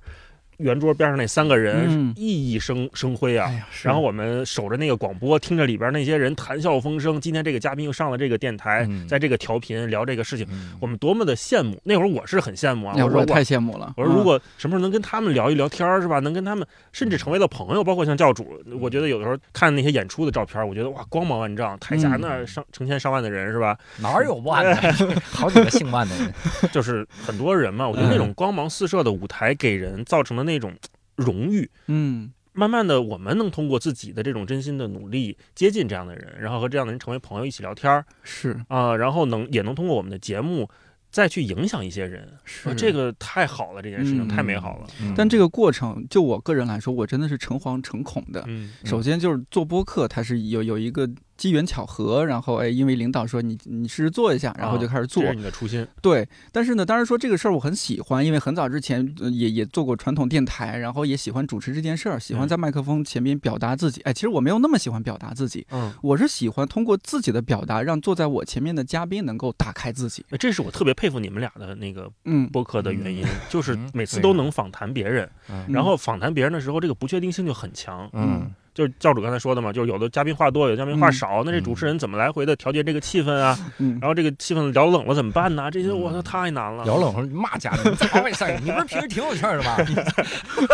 [0.62, 3.52] 圆桌边上那三个人熠熠生生辉啊！
[3.84, 7.20] 然后我们守着那个广播，听着里边那些人谈笑风生。
[7.20, 10.48] 今天这个嘉宾又上了这个电台，在这个调频聊这个事情，
[10.80, 11.80] 我们多么的羡慕！
[11.84, 13.94] 那会儿我是很羡慕啊，我说太羡慕了。
[13.98, 16.20] 我说如果什么时候能跟他们聊一聊天是吧？
[16.20, 23.78] 能跟他们甚至成为了朋友，包括像教主，我觉得有的时候看那些演出的照片，我觉得哇，光芒万丈，台下那上成千上万的人是吧？
[24.00, 24.76] 哪有万？
[25.32, 26.34] 好几个姓万的人，
[26.72, 27.88] 就是很多人嘛。
[27.88, 30.74] 我觉得那种光芒四射的舞台给人造成的那种。
[31.18, 40.68] 荣誉，嗯，慢慢的，我们能通过自己的这种真心的努力接近这样的人，然后和这样的人成为朋友，一起聊天儿，是啊，然后能也能通过我们的节目
[41.12, 44.88] 再去影响一些人，是这个太好了，这件事情太美好了。
[45.16, 48.44] 但这个过程，就我个人来说，我真的是诚惶诚恐的。
[48.48, 51.08] 嗯，首先就是做播客，它是有有一个。
[51.42, 55.24] 机缘巧合，然后哎，因为领导说你你试试做一下，然后就开始做。
[55.24, 55.88] 这是你的初心。
[56.00, 64.02] 对，但是呢，当然说这个事儿我很喜欢，因为很早之前也也做过传统电台，然后也喜欢主持这件事儿，喜欢在麦克风前面表达自己。
[64.02, 70.24] 哎，其实我没有那么喜欢表达自己，嗯，我是喜欢通过自己的表达，让坐在我前面的嘉宾能够打开自己。
[70.38, 75.28] 这是我特别佩服你们俩的那个嗯播客的原因，就是每次都能访谈别人，
[75.68, 78.54] 然后访谈别人的时候，这个不确定性就很强，嗯。
[78.74, 83.58] 就是教主刚才说的嘛，就是有的嘉宾话多，有的嘉宾话少，那这主持人怎么来回的调节这个气氛啊？
[84.00, 85.70] 然后这个气氛聊冷了怎么办呢？
[85.70, 86.86] 这些我操太难了。
[86.86, 88.46] 聊冷了骂嘉宾，怎么回事？
[88.64, 89.76] 你不是平时挺有趣的吗？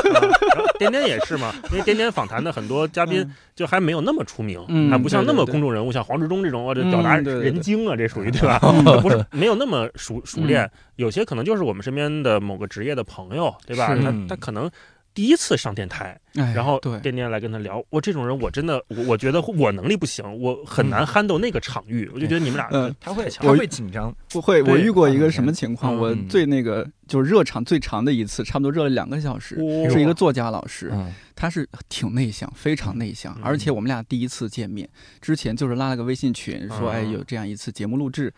[0.77, 8.59] 颠颠也是嘛，因为颠颠访谈的很多嘉宾就还没有那么出名，还不像那么公众人物，像黄志忠这种，我这表达人精啊，这属于对吧？
[9.01, 13.87] 不是没有那么熟熟练，有些可能就是我们身边的某个职业的朋友，对吧？
[13.95, 14.69] 他他可能。
[15.17, 16.15] 第一次上电台，
[16.53, 24.61] 然后天天来跟他聊，我这种人我真的，我我觉得我能力不行，我很难 handle 那个场域，我就觉得你们俩，他会他会紧张，不会。
[24.61, 25.97] 我遇过一个什么情况？
[25.97, 29.55] 我最那个就是热场最长的一次，差不多热了两个小时，
[29.89, 30.93] 是一个作家老师，
[31.35, 34.87] 他是挺内向，非常内向，而且我们俩第一次见面
[35.19, 38.31] 之前就是拉了个微信群，说哎有这样一次节目录制。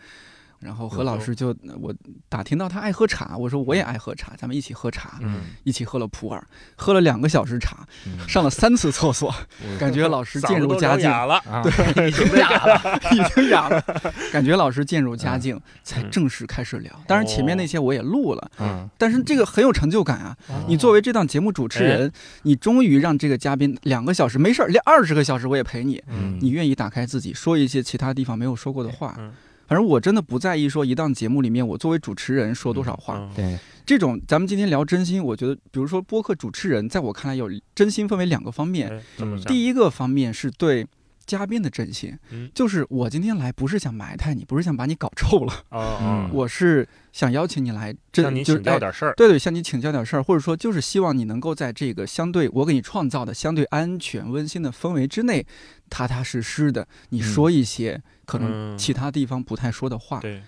[0.60, 1.92] 然后何老师就我
[2.28, 5.18] 打听到他爱喝茶，我说我也爱喝茶，咱们一起喝茶，
[5.64, 6.40] 一起喝了普洱，
[6.76, 7.86] 喝了两个小时茶，
[8.28, 9.34] 上了三次厕所，
[9.78, 13.82] 感觉老师渐入佳境了，对， 已经哑了， 已经哑了，
[14.30, 16.92] 感觉老师渐入佳境，才正式开始聊。
[17.06, 20.36] 当然前面那些我也录了，嗯，但是这个很有成就感啊！
[20.68, 26.02] 你作为这档节目主持人，你终于让这个嘉宾两个小时没事儿，连二十个小时我也陪你，
[26.40, 29.18] 你愿意打开自己说一些其他地方没有说过的话。
[29.70, 33.30] 反正我真的不在意说一档节目里面我作为主持人说多少话。
[33.36, 33.56] 对，
[33.86, 39.00] 这种咱们今天聊真心，我觉得，比如说播客主持人，在我看来有真心分为两个方面。
[39.46, 40.84] 第一个方面是对。
[41.26, 42.18] 嘉宾的真心，
[42.52, 55.46] 就是我今天来不是想埋汰你，不是想把你搞臭了，我是想邀请你来，向你请教点事儿，对对，向你请教点事儿，或者说就是希望你能够在这个相对我给你创造的相对安全温馨的氛围之内，
[55.88, 60.40] 踏踏实实的你说一些可能其他地方不太说的话，对，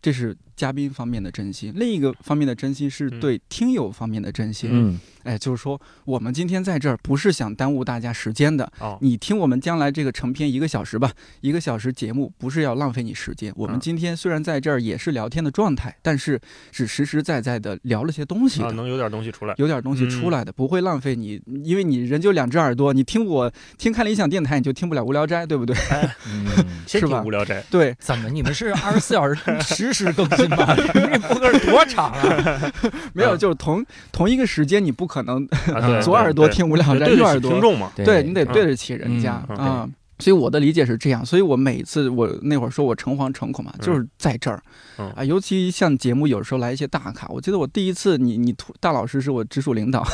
[0.00, 4.70] 这是嘉宾方面的真心，另一个方面的真心是对听友方面的真心。
[4.72, 8.70] 嗯，哎，就是说我们今天在这儿不是想耽误大家时间的。
[8.78, 13.52] 哦，你听我们将来这个成片一个小时吧，一个小时节目不是要浪费你时间。
[13.56, 16.40] 我们今天虽然在这儿也是聊天的状态，但是
[16.72, 25.76] 是实实在在的聊了些东西，能有点东西出来，有点东西出来的，不会浪费你，因为你人就两只耳朵，你听我听看理想电台，你就听不了无聊斋，对不对？
[26.28, 26.46] 嗯，
[26.86, 27.22] 是吧？
[27.24, 30.74] 无聊斋，对，怎么你们是二十四小时实时更新 吗？
[30.76, 32.72] 这 播客多长啊？
[33.12, 35.46] 没有，就是同同一个时间，你不可能
[36.02, 37.90] 左耳朵听无聊斋，右耳朵听众嘛？
[37.96, 39.88] 对你得对得起人家啊。
[40.20, 44.62] 所以我的理解是这样，所以我每次我那会儿说我诚惶诚恐嘛，就是在这儿。
[45.16, 50.06] 啊，尤其像节目有时候来一些大咖，我记得我第一次你你突大老师是我直属领导，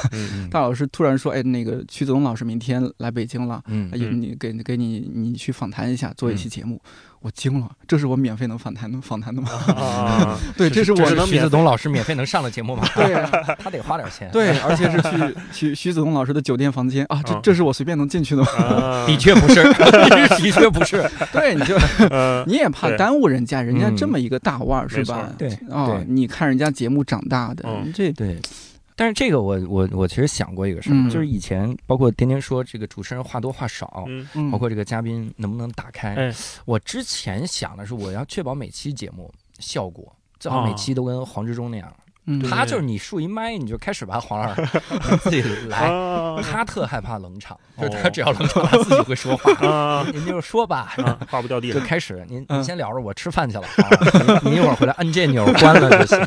[0.51, 6.81] 大老师突然说，哎，那个曲子龙老师明天来北京了，嗯，你给给你你去访谈一下，做一期节目。
[7.21, 9.51] 我惊了，这是我免费能访谈的访谈的吗？
[9.77, 12.83] 啊， 对，这是我徐子东老师免费能上的节目吗？
[12.97, 13.15] 对，
[13.63, 14.31] 他得花点钱。
[14.33, 19.05] 对，而且是去徐徐子东老师的酒店房间啊，这这是我随便能进去的吗？
[19.07, 19.63] 的确不是，
[20.41, 21.09] 的确不是。
[21.31, 21.77] 对，你就
[22.47, 25.29] 你也怕耽误人家，人家这么一个大腕儿是吧？
[25.37, 28.39] 对，啊，你看人家节目长大的，这对。
[29.01, 34.07] 但是这个我我我其实想过一个事儿，就是以前包括天天说这个主持人话多话少，
[34.53, 36.31] 包括这个嘉宾能不能打开，
[36.67, 41.91] 我之前想的是我要确保每期节目效果最好每期都跟黄志忠那样。
[42.49, 44.63] 他就是你竖一麦，你就开始吧，黄老师
[45.23, 45.89] 自己来。
[46.43, 50.05] 他特害怕冷场，就是他只要冷场，他自己会说话。
[50.13, 50.95] 您就说吧，
[51.29, 52.25] 话不掉地就开始。
[52.29, 53.65] 您您先聊着，我吃饭去了。
[54.43, 56.19] 您一会儿回来按这钮关了就行。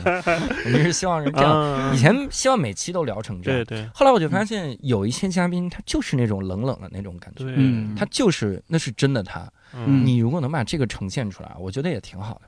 [0.65, 1.95] 您是希望是这样？
[1.95, 3.63] 以前希望每期都聊成这样。
[3.63, 3.89] 对对。
[3.93, 7.45] 后来我就发现有一些嘉宾，他就是那种冷冷的那种感觉。
[7.47, 7.95] 嗯。
[7.95, 9.47] 他就是那是真的他。
[9.73, 10.05] 嗯。
[10.05, 12.41] 你如果能把这个呈现出来，我觉得也挺好的。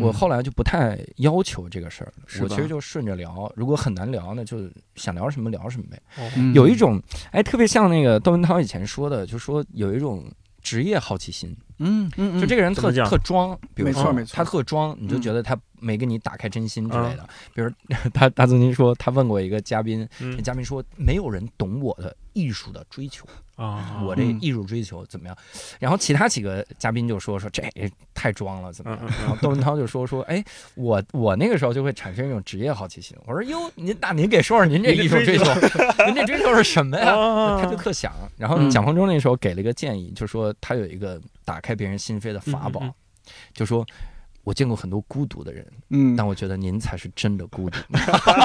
[0.00, 3.52] 我后来就不太要求这个事儿，我其实就顺着聊。
[3.56, 6.00] 如果很难聊，那就想聊什么聊什么呗。
[6.54, 7.00] 有一种，
[7.32, 10.24] 哎，特别像那个窦文涛以前说的，就说有一种
[10.62, 11.56] 职业好奇心。
[11.78, 17.28] 嗯嗯，就这个人特特装，没错没错，他特装，你就觉得他没跟你打开真心之类的。
[17.52, 17.68] 比如
[18.14, 25.36] 他他曾经说，他问过一个嘉宾，那嘉宾说没有人懂我的艺术的追求啊，我这艺术追求怎么样？
[25.80, 27.62] 然后其他几个嘉宾就说说这
[28.14, 29.00] 太装了，怎么样？
[29.20, 30.44] 然后窦文涛就说说，哎，
[30.76, 33.16] 我我那个时候就会产生一种职业好奇心。
[33.26, 35.44] 我说哟，您那您给说说您这艺术追求，
[36.06, 37.58] 您这追求是什么呀？
[37.60, 38.12] 他就特想。
[38.38, 41.60] 然后蒋方舟那时候给了一个建议，就说他有一个打。
[41.64, 42.82] 开别人心扉的法宝，
[43.54, 43.86] 就说，
[44.44, 47.78] 我见过很多孤独的人，嗯，但我觉得您才是真的孤独。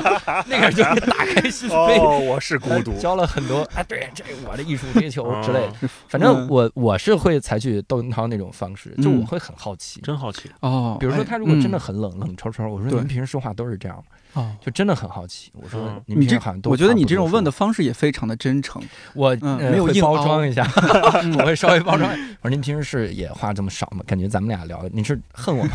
[0.48, 5.90] 那个就是打开心扉，我是孤独，教了很多啊，对，这我的艺术追求之类的。
[6.08, 10.50] 反正我我是会采取窦文涛那种方式，就我会很好奇，真好奇。
[10.62, 10.98] 哦。
[11.00, 14.04] 比如说他如果真的很冷冷抽抽，我说您平时说话都是这样吗？
[14.34, 18.82] 哦，就真的很好奇，我说你这好像都，我觉得你这种问的方式也非常的真诚。
[19.16, 20.64] 我没有硬包装一下
[21.40, 22.10] 我会稍微包装。
[22.42, 24.04] 我说您平时是也话这么少吗？
[24.06, 25.72] 感觉咱们俩聊，您是恨我吗？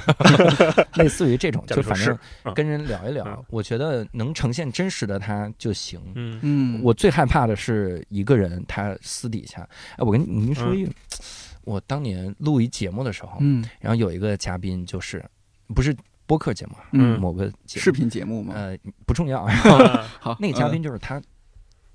[0.94, 2.16] 类似于这种，就反正
[2.54, 6.00] 跟人聊一聊，我觉得能呈现真实的他就行。
[6.14, 10.92] 嗯嗯，我最害怕的是一个人他私底下，哎，我跟您说一个，
[11.64, 15.24] 我当年录一节目的时候，嗯，然后有一个嘉宾就是
[15.74, 15.94] 不是。
[16.26, 19.46] 播客节目，嗯，某个视频节目嘛，呃，不重要。
[20.20, 21.20] 好，那个嘉宾就是他，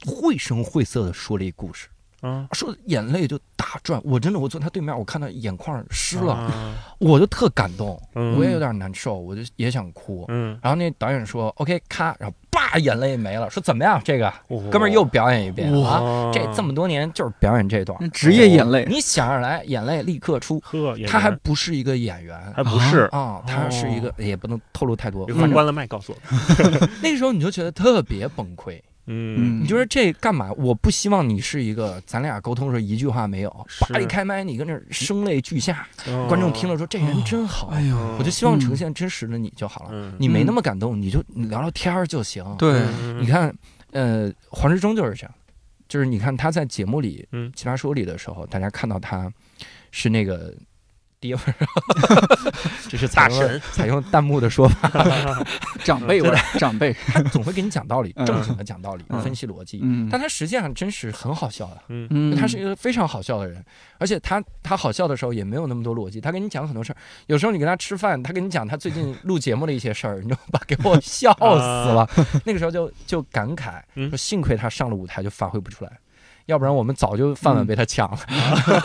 [0.06, 1.88] 绘声绘色的说了一故事，
[2.22, 4.02] 嗯，说眼泪就打转。
[4.04, 6.52] 我真的，我坐他对面，我看到眼眶湿了，
[7.00, 10.26] 我就特感动，我也有点难受，我就也想哭。
[10.30, 12.36] 嗯，然后那导演说：“OK，咔。”然后。
[12.52, 13.48] 叭，眼泪没了。
[13.48, 14.02] 说怎么样？
[14.04, 14.34] 这个
[14.72, 16.32] 哥们儿又表演一遍啊！
[16.34, 18.84] 这这么多年就是表演这段职业眼泪。
[18.90, 20.60] 你想着来，眼泪立刻出。
[20.62, 25.28] 呵，他还不是一个演员，还不是啊，他是一个，也不能透露太多。
[25.28, 26.18] 关了麦，告诉我。
[27.04, 28.82] 那个时候你就觉得特别崩溃。
[29.12, 30.52] 嗯，你就说这干嘛？
[30.54, 35.88] 我不希望你是一个，咱俩沟通的时候一句话没有，叭一开麦，你跟那声泪俱下，
[36.28, 37.70] 观众听了说这人真好。
[37.70, 40.14] 哎呦，我就希望呈现真实的你就好了。
[40.20, 42.46] 你没那么感动，你就聊聊天儿就行。
[42.60, 42.86] 对，
[43.20, 43.52] 你看，
[43.92, 45.34] 呃，黄志忠就是这样，
[45.88, 49.32] 就是你看他在节目里，嗯，奇葩说里的时候，大家看到他
[49.90, 50.54] 是那个
[51.20, 51.54] 爹味儿，
[52.88, 53.62] 这是大神。
[53.72, 54.90] 采用弹幕的说法，
[55.84, 63.64] 长辈味儿，长辈， 他总会给你讲道理，正经的讲道理，分析逻辑，但他实际上真是很好笑的，嗯，他是一个非常好笑的人，
[63.98, 70.62] 而且他他好笑的时候也没有那么多逻辑，他跟你讲很多事儿，有时候你跟他吃饭，他跟你讲他最近录节目的一些事儿，你知道吧？
[70.68, 72.10] 给我笑死了，
[72.46, 75.92] 那个时候就就感慨，说幸亏他上了舞台就发挥不出来。
[76.50, 78.20] 要不然我们早就饭碗被他抢了。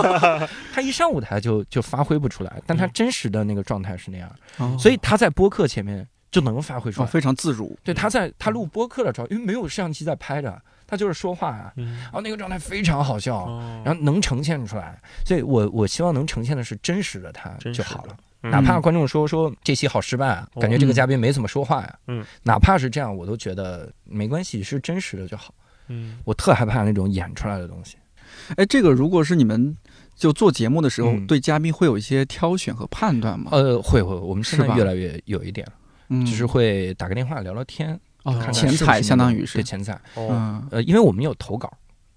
[0.72, 7.74] 他一上舞台就就发挥不出来，但他真实的那个状态是那样，所以他在播客前面就能发挥出来，非常自如。
[7.82, 13.46] 对，他在他录播客的时候，因为没有摄像机在拍着，他就是说话啊，然后那个状态非常好笑，
[13.82, 15.00] 然后能呈现出来。
[15.24, 25.54] 所以我我希望能呈现的是真实的他就好了，哪怕观众说说这期好失败啊，感觉这个嘉宾没怎么说话呀，嗯，哪怕是这样，我都觉得没关系，是真实的就好。
[25.88, 27.96] 嗯，我特害怕那种演出来的东西。
[28.56, 29.76] 哎，这个如果是你们
[30.16, 33.50] 就做节目的时候，对嘉宾会有一些挑选和判断吗？
[33.52, 35.66] 呃，会会，我们现在越来越有一点，
[36.08, 39.58] 就是会打个电话聊聊天，哦、看前采相当于是。
[39.58, 40.00] 对前采。
[40.16, 41.72] 嗯，呃，因为我们有投稿，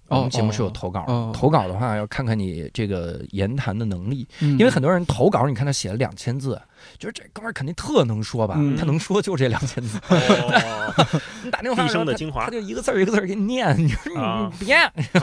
[0.08, 6.60] 我们节目是有投稿，投稿的话要看看你这个言谈的能力，因为很多人投稿，你看他写了两千字。
[6.98, 8.54] 就是这哥们儿肯定特能说吧？
[8.78, 9.98] 他能说就这两千字。
[11.44, 13.76] 你 打电话的精华，他就一个字儿一个字儿给你念。
[13.78, 14.76] 你说你别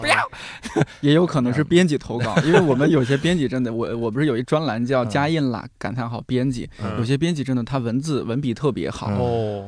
[0.00, 0.16] 不要，
[1.00, 6.68] 也有可能是编辑投稿，因为我们有些编辑真的，我我不是有一专栏叫“加印啦”，感叹号编辑。
[6.96, 9.10] 有些编辑真的他文字文笔特别好，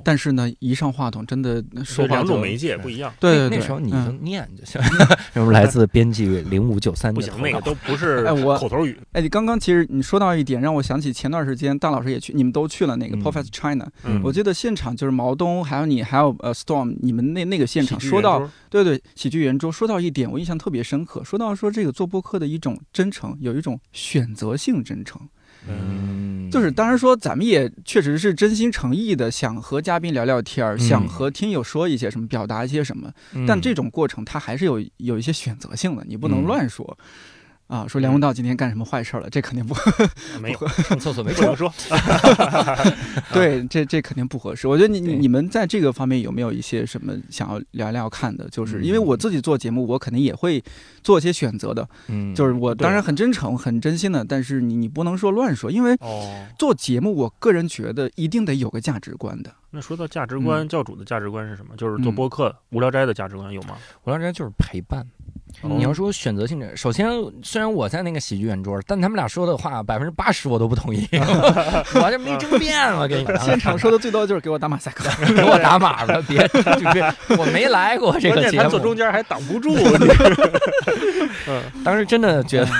[0.04, 3.12] 但是呢，一上话筒真的说话两种媒介不一样。
[3.18, 4.80] 对对对，那时候你就念就行。
[5.34, 7.12] 什么来自编辑零五九三？
[7.12, 8.98] 不行，那个都不是我口头语。
[9.12, 11.39] 哎，你刚刚其实你说到一点，让我想起前段。
[11.40, 13.88] 段时间，大老师也去，你们都去了那个 Professor China。
[14.22, 21.24] 我记得现场就是毛东，还有你，还有呃 Storm，你们那那个现场说到，对对，喜剧圆桌说到一点，我印象特别深刻。
[21.24, 25.20] 说到说这个做播客的一种真诚，有一种选择性真诚。
[25.68, 33.12] 嗯，就是当然说咱们也确实是真心诚意的想和嘉宾聊聊天儿，想和听友说一些什么，表达一些什么。
[33.46, 36.96] 但这种过程它还是有有一些选择性的，你不能乱说。
[37.70, 39.30] 啊，说梁文道今天干什么坏事了？
[39.30, 39.72] 这肯定不
[40.42, 41.72] 没有上厕所没 这么说。
[43.32, 44.66] 对，这这肯定不合适。
[44.66, 48.48] 我觉得你你们在这个方面有没有一些什么想要聊聊看的？
[48.48, 50.60] 就是因为我自己做节目，我肯定也会
[51.04, 51.88] 做一些选择的。
[52.08, 55.96] 嗯，就是我当然很真诚、很真心的，但是你你不能说乱说，因为
[56.58, 59.54] 做节目，我个人觉得一定得有个价值观的。
[59.70, 61.76] 那说到价值观，教主的价值观是什么？
[61.76, 63.76] 就是做播客无聊斋的价值观有吗？
[64.02, 65.06] 无聊斋就是陪伴。
[65.62, 67.08] 你要说选择性的，首先
[67.42, 73.06] 虽然我在那个喜剧圆桌，但他们俩说的话百分之八十我都不同意， 我这没争辩了。
[73.06, 75.04] 给你现场说的最多就是给我打马赛克，
[75.34, 76.48] 给我打码吧，别
[76.92, 79.76] 别，我没来过这个节目，坐中间还挡不住。
[81.84, 82.70] 当时真的觉得，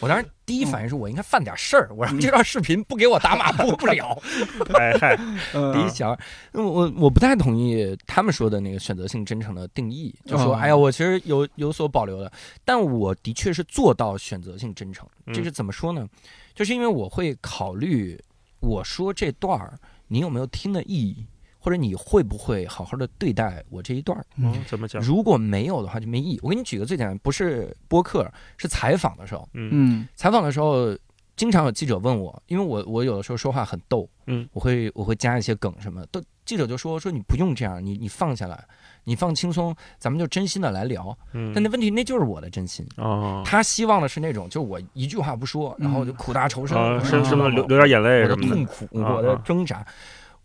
[0.00, 0.26] 我当时。
[0.44, 4.20] 第一反应是我应该犯点事儿，我让这段视频不给我打码播 不了。
[4.74, 5.16] 哎嗨，
[5.72, 6.18] 第一想，
[6.52, 12.30] 我我不太同意他们说的那个选择性真诚的定义，就说哎呀，我其实有有所保留的，
[12.64, 15.08] 但我的确是做到选择性真诚。
[15.32, 16.08] 这是怎么说呢？
[16.54, 18.20] 就是因为我会考虑
[18.60, 19.78] 我说这段儿
[20.08, 21.24] 你有没有听的意义。
[21.62, 24.26] 或者你会不会好好的对待我这一段儿？
[24.36, 25.00] 嗯，怎么讲？
[25.00, 26.40] 如果没有的话就没意义。
[26.42, 29.48] 我给你举个最简单，不是播客，是采访的时候。
[29.54, 30.92] 嗯，采访的时候
[31.36, 38.64] 经常有记者问我，因为我我有的时候说话很逗，嗯，我会我会加一些梗什么，都记者就说说你不用这样，你你放下来，
[39.04, 41.16] 你放轻松，咱们就真心的来聊。
[41.32, 42.84] 嗯，但那问题那就是我的真心。
[42.96, 49.86] 哦，他希望的是那种，就是我一句话不说，然后就苦大仇深，什什么流流点眼泪什么的痛苦，我的挣扎。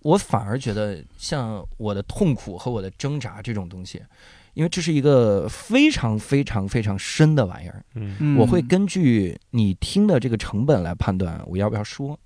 [0.08, 4.02] 我反而觉得，像我的痛苦和我的挣扎这种东西，
[4.54, 7.84] 因为这是一个非常非常非常深的玩意儿。
[7.94, 12.18] 嗯，我会根据你听的这个成本来判断我要不要说。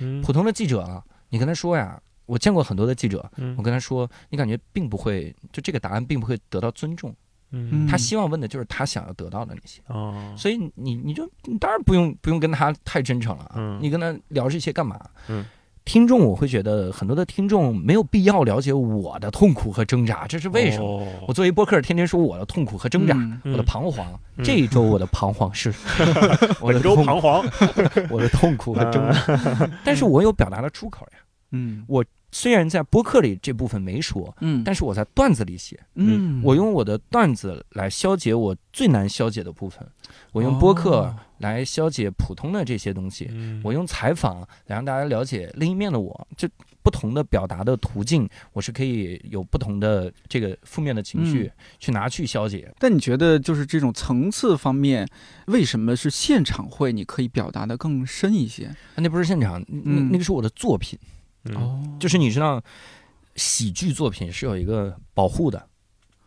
[0.00, 3.18] 嗯，普通的记者啊，你跟他说呀，我见过很多的记者，
[3.56, 7.16] 我跟他说，你感觉并不会，就这个答案并不会得到尊重。
[7.52, 9.80] 嗯，他希望问的就是他想要得到的那些。
[9.86, 13.50] 哦，所以你你就你当然不用不用跟他太真诚了。
[13.56, 15.00] 嗯，你跟他聊这些干嘛？
[15.28, 15.42] 嗯。
[15.84, 21.04] 听众，我会觉得很多的听众没有必要了解我的痛苦和挣扎，这是为什么？
[21.26, 24.06] 我作为播客，天天说我的痛苦和挣扎，我的彷徨。
[24.44, 25.72] 这一周我的彷徨是，
[26.60, 27.44] 我的周彷徨，
[28.08, 29.70] 我的痛苦和挣扎。
[29.84, 31.18] 但是我有表达的出口呀。
[31.52, 39.86] 嗯，我虽然在播客里这部分没说，嗯，但是我在段子里写，嗯，我用我的段子来消解我最难消解的部分，
[40.32, 43.30] 我用播客来消解普通的这些东西，
[43.64, 46.48] 我用采访来让大家了解另一面的我，这
[46.82, 52.72] 不同的表达的途径，我是可以有不同的这个负面的情绪去拿去消解。
[52.78, 55.06] 但你觉得就是这种层次方面，
[55.46, 58.74] 为什么是现场会你可以表达的更深一些？
[58.96, 60.98] 那不是现场，那那个是我的作品。
[61.54, 62.62] 哦，就是你知道，
[63.36, 65.66] 喜剧作品是有一个保护的，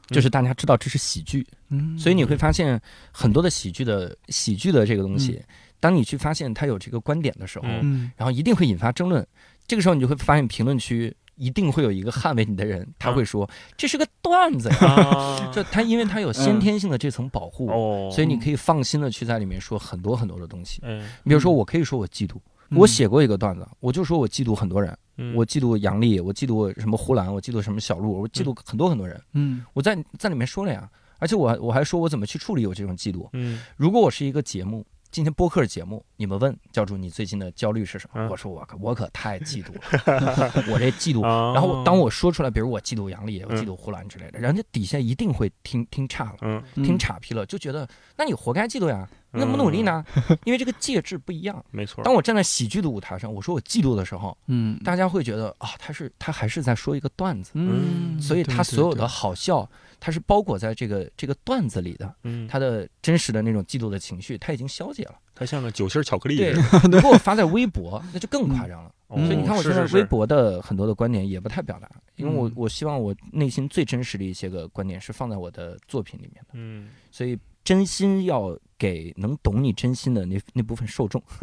[0.07, 5.41] 就是大家知道这是喜剧，嗯，所以你会发现很多的喜剧的喜剧的这个东西，
[5.79, 9.25] 当你去发现它有这个观点的时候，嗯，然后一定会引发争论，
[9.67, 14.69] 这个时候你就会发现评论区一定会有一个捍卫你的人，他会说这是个段子，
[15.53, 17.67] 就他因为他有先天性的这层保护，
[18.11, 22.37] 所以你可以放心的去在里面说很多很多的东西，嗯，你比如说我可以说我嫉妒。
[22.75, 24.97] 我写过一个段子，我就说我嫉妒很多人，
[25.35, 29.21] 我嫉妒杨笠，我嫉妒什么呼兰，我嫉妒什么小鹿，我嫉妒很多很多人。
[29.33, 33.27] 嗯，我在在里面说了呀，而且我我还说我怎么去处理我这种嫉妒。
[33.33, 34.85] 嗯，如果我是一个节目。
[35.13, 38.29] 今天播客节目，你们问教主你最近的焦虑是什么？
[38.31, 41.21] 我说我可我可太嫉妒了， 我这嫉妒。
[41.53, 50.05] 然后当我说出来，比如我嫉妒杨丽，我嫉妒呼兰之类的，人家底下一定会听听岔了，听岔劈了，就觉得那你活该嫉妒呀，你怎么努力呢？
[50.45, 51.63] 因为这个介质不一样。
[51.71, 52.03] 没错。
[52.03, 59.69] 当我站在喜剧的舞台上，我说我嫉妒的时候，嗯，大家会觉得啊，他是他还是在说一个段子，嗯，所以他所有的好笑。
[60.05, 65.15] 他是包裹在这个这个段子里的，嗯，他的真实的那种嫉妒的情绪，他已经消解了。
[65.33, 66.35] 它像个酒心巧克力。
[66.35, 66.51] 对，
[66.91, 68.91] 如果我发在微博，那就更夸张了。
[69.07, 76.49] 所以你看，我现在微博的很多的观点也不太表达，因为我我希望我内心最真实的一些个观点是放在我的作品里面的。
[76.53, 81.21] 嗯，所以真心要给能懂你真心的那那部分受众，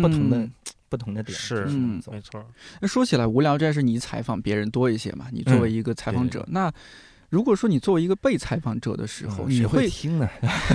[0.00, 0.48] 不同的
[0.88, 2.44] 不同的点是，嗯，没错。
[2.80, 5.26] 那说起来，无聊斋是你采访别人多一些嘛？
[5.32, 6.72] 你作为一个采访者，那。
[7.32, 10.28] 如果说你作为一个被采访者的时候，你会听呢？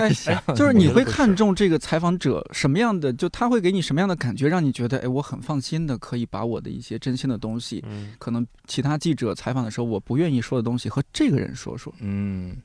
[0.58, 3.14] 就是你会看重这个采访者什么样的？
[3.14, 7.86] 就他会给你什么样的感觉，让你觉得哎，我很放心的可以把我的一些真心的东西，
[8.18, 11.94] 可能其他记者采访的时候我不愿意说的东西和这个人说说。
[12.00, 12.58] 嗯，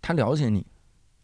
[0.00, 0.64] 他了解你，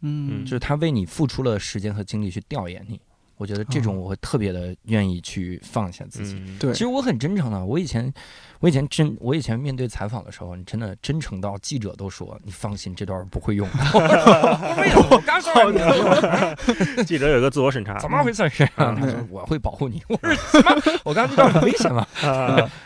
[0.00, 3.00] 嗯，就是他为你付出了时间和精力去调研你。
[3.36, 6.38] 我觉得这种我会特别的愿意去放下自己。
[6.58, 7.64] 对，其实我很真诚的。
[7.64, 8.12] 我以前，
[8.60, 13.66] 我以前真，我以前面对采访的时候，你真的真诚到记者都说你放心，这段不会用。
[13.66, 15.08] 为什么？
[15.10, 15.40] 我刚。
[17.04, 18.48] 记者有个自我审查，怎么回事？
[18.76, 20.00] 他说我会保护你。
[20.08, 21.00] 我说什么？
[21.04, 22.06] 我刚刚这段很危险吗？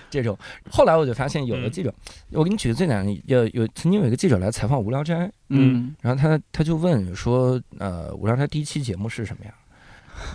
[0.09, 0.39] 这种。
[0.71, 1.93] 后来我就发现，有的记者，
[2.31, 5.15] 我给你举个最简单的，有有曾经有一个记者来采访《无聊斋》，
[5.49, 9.53] 嗯，然后他他就问说，呃，《无聊斋》第一期节目是什么呀？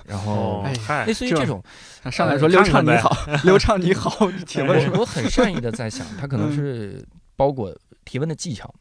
[0.06, 0.64] 然后，
[1.06, 1.64] 类似于这种，
[2.12, 4.92] 上来说刘 畅你好，刘畅你好，请问。
[4.94, 7.06] 我很善意的在想，他可能是
[7.36, 7.76] 包裹
[8.06, 8.74] 提问的技巧。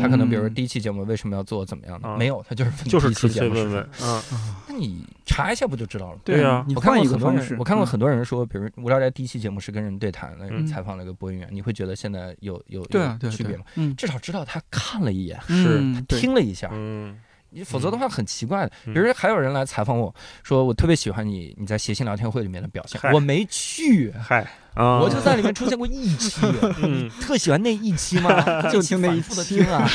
[0.00, 2.16] 他可能比如说第一期节目为什么要做怎么样的？
[2.16, 3.86] 没有，他就是就是纯粹问问。
[4.02, 4.22] 嗯，
[4.66, 6.18] 那你查一下不就知道了？
[6.24, 13.64] 对啊，我看过很多人，我看过很多人说，比如无聊斋第一期节目是跟人对谈，那种采访了一个播音员，你会觉得现在有有有区别吗？
[13.74, 16.70] 嗯，至少知道他看了一眼，是听了一下。
[16.72, 17.18] 嗯。
[17.50, 26.40] 你否则的话很奇怪的，比如说还有人来采访我说我特别喜欢你你在谐星聊天会里面的表现，我没去，嗨，我就在里面出现过一期
[27.20, 28.30] 特喜欢那一期吗？
[28.70, 29.88] 就听那一期啊，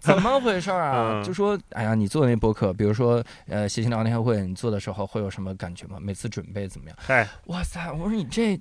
[0.00, 1.22] 怎么回事啊？
[1.22, 5.98] 就说哎呀，你做的那博客，比如说呃谐星聊天会，你做的时候会有什么感觉吗？
[6.00, 6.96] 每次准备怎么样？
[6.98, 8.60] 嗨，哇塞，我说你这。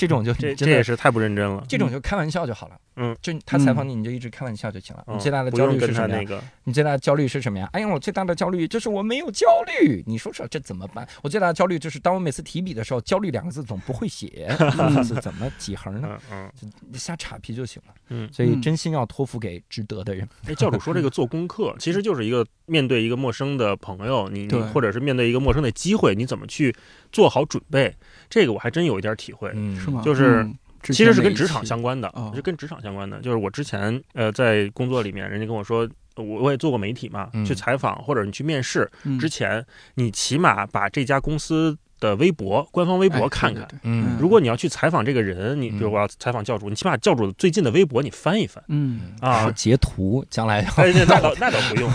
[0.00, 1.62] 这种就这这也是太不认真了。
[1.68, 2.76] 这种就开玩笑就好了。
[2.96, 5.04] 嗯，就他采访你，你就一直开玩笑就行了。
[5.08, 6.42] 你最大的焦虑是什么呀？
[6.64, 7.68] 你最大的焦虑是什么呀？
[7.74, 10.02] 哎呀，我最大的焦虑就是我没有焦虑。
[10.06, 11.06] 你说说这怎么办？
[11.22, 14.48] 我最大的焦虑就是当我每次提笔的时候，焦虑两个字总不会写，
[15.04, 16.18] 是怎么几横呢？
[16.32, 16.50] 嗯，
[16.94, 17.94] 瞎岔皮就行了。
[18.08, 20.26] 嗯，所以真心要托付给值得的人。
[20.46, 26.74] 哎，教主说这个做功课，其实就是一个面对一个陌生的朋友，你你或者是面对一个陌生的机会，你怎么去
[27.12, 27.94] 做好准备？
[28.30, 29.50] 这个我还真有一点体会。
[29.54, 30.00] 嗯，是吗？
[30.02, 30.48] 就是。
[30.82, 33.20] 其实是跟职场相关的，是跟职场相关的。
[33.20, 39.62] 就是我之前呃在工作里面，人家跟我说，我我也做过媒体嘛，去采访或者你去面试之前，
[39.96, 43.68] 你起码把这家公司的微博、官方微博看看。
[43.82, 48.64] 嗯，如果你要去采访这个人，你比如我要采访教主，你起码教主最近的微博你翻一翻。
[48.68, 51.90] 嗯啊，截图将来那倒 那倒不用。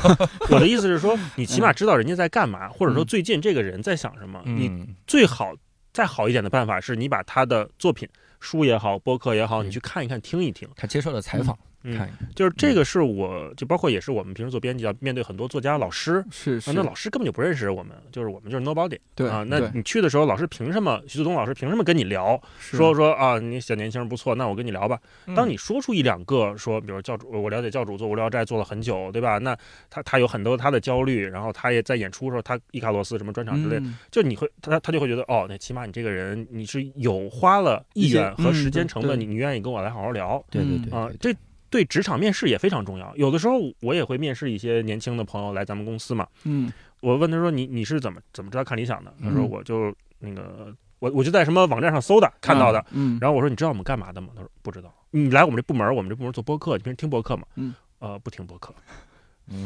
[0.51, 4.39] 我的意思是说，你起码知道人家在干嘛，或者说最近这个人在想什么。
[4.45, 5.55] 你最好
[5.95, 8.05] 再好一点的办法是你把他的作品。
[8.41, 10.67] 书也好，播客也好，你去看一看，听一听。
[10.75, 11.57] 他接受了采访，
[11.93, 21.01] 看，就是这个是我就包括也是我们平时做编辑要面对很多作家老师，是是，那老师根本就不认识我们，就是我们就是 nobody，对啊，那你去的时候，老师凭什么？
[21.07, 22.41] 徐子东老师凭什么跟你聊？
[22.59, 24.99] 说说啊，你小年轻人不错，那我跟你聊吧。
[25.35, 29.37] 当你说出一两个说，比如教主，我了解教主做无聊斋做了很久，对吧？
[29.37, 29.57] 那
[29.89, 33.81] 他他有很多他的焦虑，然后他也在演出的时候，他伊卡洛斯什么专场之类，
[34.11, 41.33] 就你会他他就会觉得哦，那起码你这个人你是有花了意愿和时间成本，你你愿意跟我来好好聊，对对对啊，这
[41.75, 43.13] 对职场面试也非常重要。
[43.17, 46.71] 有的时候我也会面试一些年轻的朋友来咱们公司嘛，嗯，
[47.01, 49.13] 我问他说你你是怎么怎么知道看理想的？
[49.21, 54.29] 他说我就那个我我就在什么网站上搜的看到的，嗯，然后我说你知道我们干嘛的吗？
[54.33, 54.95] 他说不知道。
[55.11, 57.43] 你来我们这部门，我们这部门做播客，你平时听播客吗？
[57.55, 58.73] 嗯，呃，不听播客。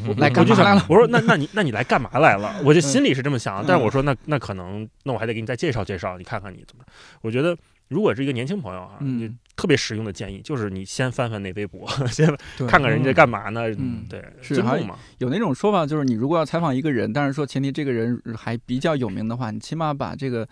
[0.08, 0.86] 我来干嘛来了？
[0.90, 2.54] 我说那那你那你来干嘛来了？
[2.66, 6.84] 我就心里是这么想，但是我说那那可能那我还得给你再介绍介绍，你看看你怎么？
[7.22, 7.58] 我觉得
[7.88, 12.26] 如果是一个年轻朋友啊，嗯，特别实用的建议就是你先翻翻那微博， 先
[12.66, 13.70] 看看人家干嘛呢？
[13.78, 14.80] 嗯，对，是还
[15.18, 20.48] 有那种说法，就是你如果要采访一个人，但是说前提这个人还比较有名的话，你起码把这个。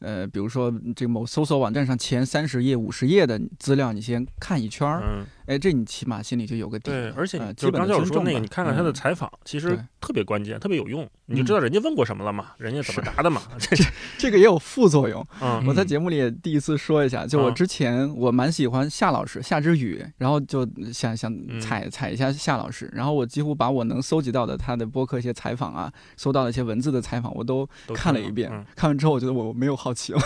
[0.00, 5.02] 呃，比如说这个某搜索网站上前三十页、五十页的资料，你先看一圈儿。
[5.02, 6.90] 嗯，哎，这你起码心里就有个底。
[6.90, 13.42] 对，而且就刚教授说那个，你看看他的采访，其实特别关键，特别有用，你就知道人家问过什么了嘛，人家怎么答的嘛。
[13.58, 13.76] 这
[14.18, 15.26] 这个也有副作用。
[15.40, 28.48] 嗯，我在节目里也第一次说一下，就我之前我蛮喜欢夏老师夏之雨，然后就想想踩踩一下夏老师，然后我几乎把我能搜集到的他的播客一些采访啊，搜到的一些文字的采访，我都看了一遍。
[28.76, 30.20] 看完之后，我觉得我没有好奇了。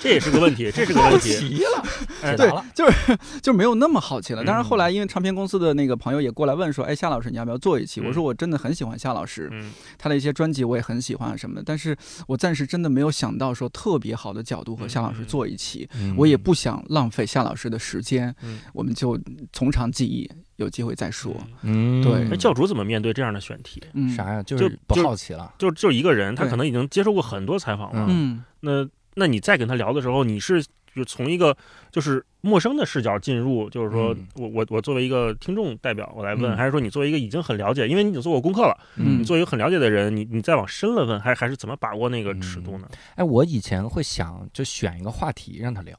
[0.00, 1.34] 这也是个问题，这是个问题。
[1.34, 4.42] 好奇了，对，就是就没有那么好奇了。
[4.44, 9.50] 但是后来，因为唱片公司的那个朋友也过来问说：“哎，夏老师，你要不要做一期？”我说：“我真的很喜欢夏老师，
[9.98, 11.62] 他的一些专辑我也很喜欢什么的。
[11.64, 11.96] 但是
[12.26, 18.34] 我暂时真的没有想到说特别好的角度和夏老师做一期，我也不想浪费夏老师的时间。
[18.72, 19.18] 我们就
[19.52, 21.34] 从长计议，有机会再说。
[21.62, 22.24] 嗯，对。
[22.30, 23.82] 那教主怎么面对这样的选题？
[24.14, 24.42] 啥呀？
[24.42, 25.54] 就是不好奇了。
[25.58, 28.06] 就就一个人，他可能已经接受过很多采访了。
[28.08, 28.88] 嗯，那。
[29.18, 30.62] 那你再跟他聊的时候，你是
[30.96, 31.56] 就从一个
[31.92, 42.88] 就是陌生的视角进入，就是说我我我作为一个听众代表我来问，还是说你作为一个已经很了解，因为你已经做过功课了，你作为一个很了解的人，你你再往深了问，还还是怎么把握那个尺度呢？
[43.14, 45.96] 哎，我以前会想就选一个话题让他聊，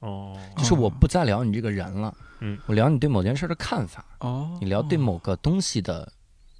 [0.00, 6.12] 哦，就是我不再聊你这个人了，嗯，我聊你对某件事的看法，哦，你聊对某个东西的。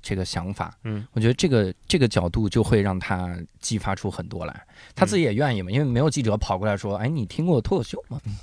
[0.02, 8.20] 这个想法，嗯，我觉得这个这个角度就会让他激发出很多来，他自己也愿意嘛，因为没有记者跑过来说，哎，你听过脱口秀吗？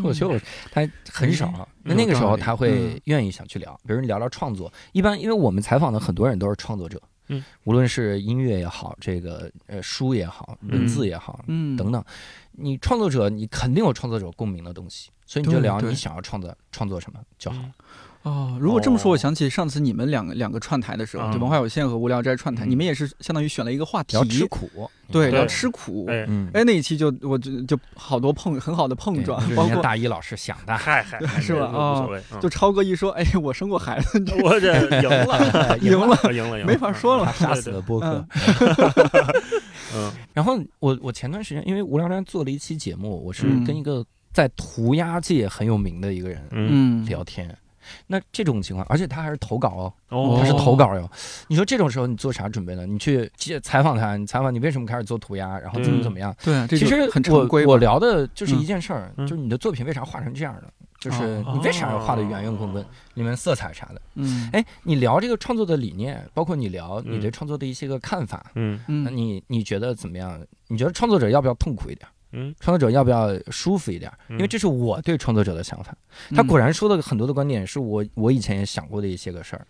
[0.00, 0.38] 脱口秀
[0.70, 11.76] 他很少，那那个时候他会愿意想去聊，比如你聊聊创作，一般因为我们采访的很多人都是创作者，嗯，无论是音乐也好，这个呃书也好，文字也好，嗯。
[11.76, 12.02] 等等，
[12.52, 17.62] 你创作者你肯定有创作者共鸣的东西，所以你就聊你想要创作创作什么就好。
[18.22, 24.68] 哦，如果这么说，我想起上次你们两个两个串台的时候，就文化有限和无聊斋串台，你们也是相当于选了一个话题，聊吃苦，
[25.10, 26.06] 对，聊吃苦。
[26.08, 31.66] 哎，那一期就我就就好多碰很好的碰撞， 包括大一老师想的，嗨嗨， 是吧？
[31.66, 32.06] 啊，
[32.40, 38.24] 就超哥一说，哎，我生过孩子， 我这赢了，赢了，赢了，没法说了，杀死了播客。
[39.94, 47.04] 嗯，然后我我前段时间因为无聊斋做了一期节目，我是跟一个在涂鸦界很有名的一个人嗯。
[47.04, 47.52] 聊天。
[48.06, 51.10] 那这种情况，而且他还是投稿哦，他是投稿哟。
[51.48, 52.86] 你说这种时候你做啥准备呢？
[52.86, 53.30] 你去
[53.62, 56.34] 采访他，你采访你为什么开始做涂鸦，然后怎么怎么样？
[56.42, 57.66] 对，其实很常规。
[57.66, 60.64] 我聊的就是一件事儿，就是你的作品为啥画成这样的？
[61.00, 62.84] 就是你为啥要画的圆圆滚滚，
[63.14, 64.00] 里面色彩啥的？
[64.14, 70.40] 嗯，哎，你聊这个创作的理念，包括你聊你对创作的一些个看法，嗯嗯，那你你觉得怎么样？
[70.68, 72.08] 你觉得创作者要不要痛苦一点？
[72.32, 74.10] 嗯，创作者要不要舒服一点？
[74.30, 75.94] 因为这是我对创作者的想法。
[76.34, 79.66] 他果然说的很多的观点是我我以前也想过的一些个事儿，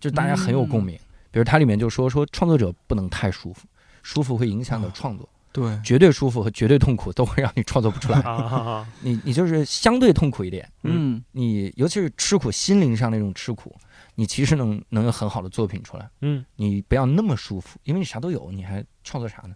[0.00, 0.98] 就大家很有共鸣。
[1.30, 3.66] 比如他里面就说说创作者不能太舒服，
[4.02, 5.28] 舒服会影响你的创作。
[5.52, 8.22] 对，绝对舒服和绝对痛苦都会让你创作不出来。
[9.00, 13.74] 你你就是相对痛苦一点，嗯，你尤其是吃苦，心灵上那种吃苦，
[14.16, 16.10] 你其实能能有很好的作品出来。
[16.22, 19.54] 嗯，你不要那么舒服，因为你啥都有，你还创作啥呢？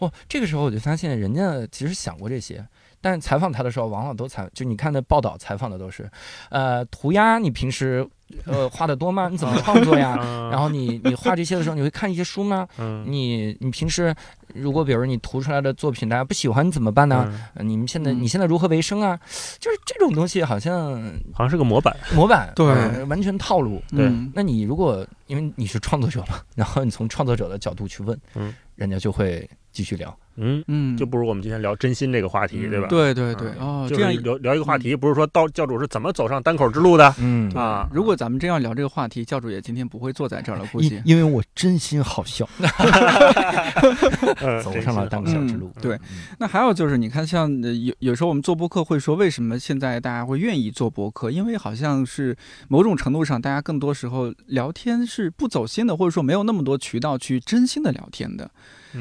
[0.00, 2.66] 哦，这个时候我就发现人家其实想过这些。
[3.00, 6.10] 但采访他的时候，往往都采就你看那报道采访的都是，
[6.50, 8.06] 呃，涂鸦你平时
[8.46, 9.28] 呃画的多吗？
[9.30, 10.16] 你怎么创作呀？
[10.50, 12.66] 然后你你画这些的时候，你会看一些书吗？
[13.06, 14.14] 你你平时
[14.54, 17.32] 如果比如你涂出来的作品大家不喜欢，你怎么办呢？
[17.60, 19.18] 你们现在你现在如何为生啊？
[19.58, 21.00] 就是这种东西好像
[21.32, 22.66] 好像是个模板，模板对，
[23.04, 23.82] 完全套路。
[23.90, 30.16] 对，那你如果因为你是创作者嘛，然后你从创作者的角度去问，嗯，人家就会继续聊。
[30.42, 32.86] 嗯嗯，就不如我们今天聊真心这个话题，对吧？
[32.88, 37.14] 对对对，哦，这样聊聊一个话题，不是说到教主是怎么走上单口之路的？
[37.18, 42.48] 嗯啊，如果咱们真要聊这个话题，教主也今天不会坐在这儿了，估计因为我真心好笑，
[44.62, 45.70] 走上了单口之路。
[45.82, 45.98] 对，
[46.38, 47.50] 那还有就是，你看，像
[47.84, 51.30] 有有时候我们做播客会说，为什么现在大家会愿意做播客？
[51.30, 52.34] 因为好像是
[52.68, 58.50] 某种程度上，大家更多时候聊天是不走心的，或者说没有那么多渠道去真心的聊天的。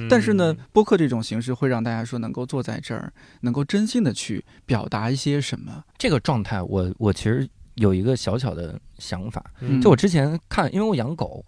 [0.10, 3.12] 但是呢，播客这种形式会让大家说能够坐在这儿，
[3.42, 5.84] 能够真心的去表达一些什么。
[5.98, 9.44] 这个状态，我我其实有一个小小的想法，
[9.82, 11.44] 就我之前看，因为我养狗，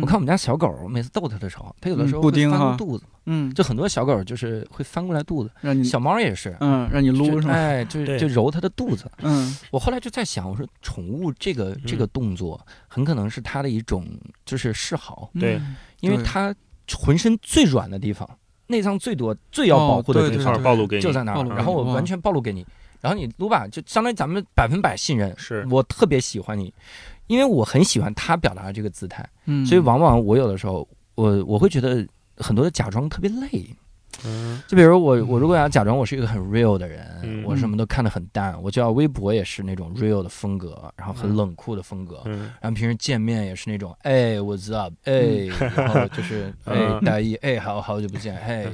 [0.00, 7.52] 我看我们家小狗，每次逗它的时候，它有的时候会翻肚子嗯，就很多小狗就是会翻过来肚子，让你小猫也是，嗯，让你撸是吗？
[7.52, 9.10] 哎，就就揉它的肚子。
[9.22, 14.06] 嗯，我后来就在想，我说宠物这个这个动作，很可能是它的一种
[14.44, 15.60] 就是示好，对，
[16.00, 16.54] 因为它。
[16.94, 18.28] 浑身最软的地方，
[18.68, 21.44] 内脏最多、最要保护的地方，暴露给你，就在那儿。
[21.54, 22.64] 然后我完全暴露给你，
[23.00, 25.34] 然后你撸吧，就相当于咱们百分百信任。
[25.38, 26.72] 是我特别喜欢你，
[27.26, 29.28] 因为我很喜欢他表达的这个姿态。
[29.46, 32.06] 嗯，所以往往我有的时候，我我会觉得
[32.36, 33.76] 很多的假装特别累。
[34.24, 42.22] 嗯，就比如我，我如果要假装我是一个很 real 的人，我什么都看得很淡，我就要微博也是那种 real 的风格，然后很冷酷的风格，
[42.60, 45.46] 然后平时见面也是那种，哎，what's up，哎，
[45.76, 48.66] 然后就是 哎，大一，哎，好好久不见，嘿。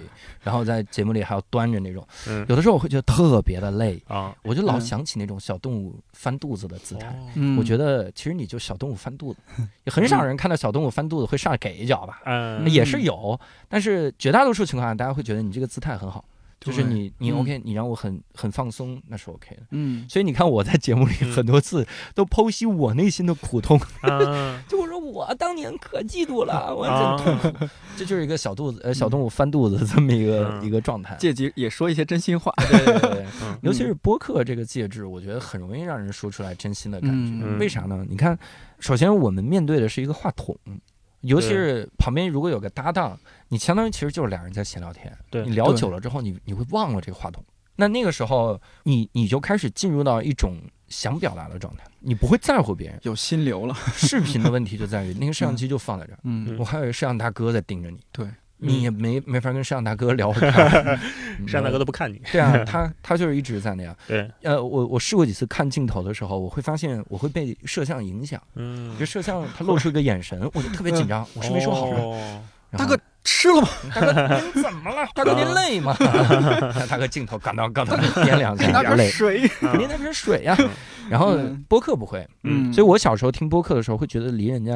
[0.44, 2.04] 然后在节目里还要端着那种，
[2.48, 7.16] 有的时候我会觉得特别的累啊，我就老想起那种小动物翻肚子的姿态。
[7.56, 9.38] 我觉得其实你就小动物翻肚子，
[9.84, 12.22] 也很少人看到小动物翻肚子会上来给一脚吧？
[12.26, 13.38] 嗯，也是有，
[13.68, 16.24] 但是绝大多数情况下，大家会觉得你这个姿态很好。
[16.64, 19.62] 就是你，你 OK，你让我很很放松，那是 OK 的。
[19.70, 23.76] 嗯，所以你看我在节目里很多次都剖析我内心的苦痛，
[24.68, 27.66] 就我说我当年可嫉妒了，我真痛苦。
[27.98, 32.52] 这就是一个小肚子呃小动物翻肚子这么一个一个状态，借机也说一些真心话。
[32.70, 33.26] 对对对，
[33.62, 37.44] 尤其是播客这个介质，我觉得很容易让人说出来真心的感觉。
[37.58, 38.06] 为啥呢？
[38.08, 38.38] 你看，
[38.78, 40.56] 首先我们面对的是一个话筒。
[41.22, 43.18] 尤其是旁边如果有个搭档，
[43.48, 45.12] 你相当于其实就是俩人在闲聊天。
[45.30, 47.44] 对，你聊久了之后，你你会忘了这个话筒。
[47.76, 50.58] 那那个时候，你你就开始进入到一种
[50.88, 53.74] 想表达的状态，你不会在乎别人，有心流了。
[53.94, 57.98] 视频的问题就在于 那个摄像机就放在这儿，嗯，我还有一个摄像大哥在盯着你。
[58.12, 58.26] 对。
[58.62, 60.48] 你也没没法跟摄像大哥聊， 摄
[61.48, 62.20] 像大哥都不看你。
[62.30, 63.94] 对啊，他他就是一直在那样。
[64.06, 68.40] 对，呃，我我试过几次看镜头的时候，我会发现我会被摄像影响。
[68.54, 71.26] 嗯，就摄像他露出一个眼神，我就特别紧张。
[71.34, 72.40] 我是没说好的。
[72.78, 73.68] 大哥吃了吗？
[73.94, 75.06] 大哥您怎么了？
[75.14, 75.94] 大哥您累吗？
[76.88, 79.40] 大哥镜头感到刚到点两下，拿瓶水，
[79.78, 80.56] 您那瓶水呀。
[81.10, 81.36] 然后
[81.68, 84.72] 播客不会，嗯，所以我小时候听播客的时候会觉得离人家。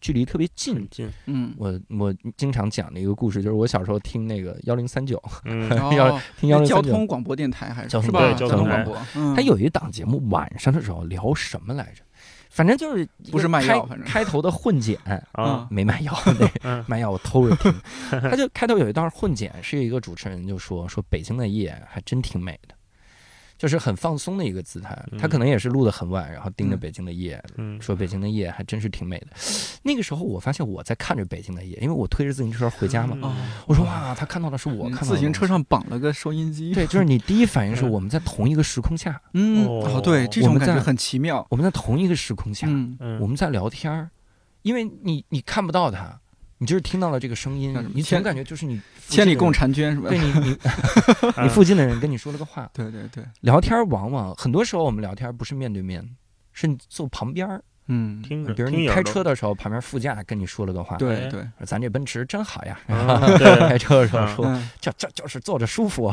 [0.00, 1.10] 距离特别近，近。
[1.26, 5.22] 嗯，我我经常讲的一个故事，就是我小时候听那个幺零三九，
[5.96, 8.96] 要听幺零交通广播电台还是交通交通广播？
[9.34, 12.02] 他有一档节目，晚上的时候聊什么来着？
[12.50, 14.98] 反正就是不是卖药，反正开头的混剪
[15.32, 16.12] 啊，没卖药，
[16.86, 17.72] 卖药我偷着听。
[18.10, 22.74] 他就 开头有一段混剪，是一个主持人就说说北京的夜还真挺美的。
[23.58, 27.42] 就是很放松的一个姿态，他可能也是录的很晚，然后盯着北京的夜，
[27.80, 29.26] 说北京的夜还真是挺美的。
[29.82, 33.36] 那个时候我发现我在看着北京的夜，因为我推着自行车回家嘛。
[33.66, 35.06] 我说哇，他看到的是我看到的。
[35.08, 36.72] 自行车上绑了个收音机。
[36.72, 39.20] 对，就是你第一反应是 我们在同一个时空下。
[39.34, 41.44] 嗯，哦，对，这种感觉很奇妙。
[41.50, 42.68] 我们在同一个时空下，
[43.20, 44.08] 我们在聊天儿，
[44.62, 46.20] 因为你你看不到他。
[46.58, 50.08] 你就是听到了这个声音，你总感觉就是你千里共婵娟是吧？
[50.10, 50.56] 对你你
[51.42, 56.04] 你附近的人跟你说了个话， 对对对，聊天往往很多时候我们聊天不是面对面，
[56.52, 62.78] 是坐旁边儿，嗯，听比如你开车的时候，旁边副驾跟你说了个话，对对，咱这奔驰真好呀，
[63.68, 66.12] 开车的时候说，这这就是坐着舒服，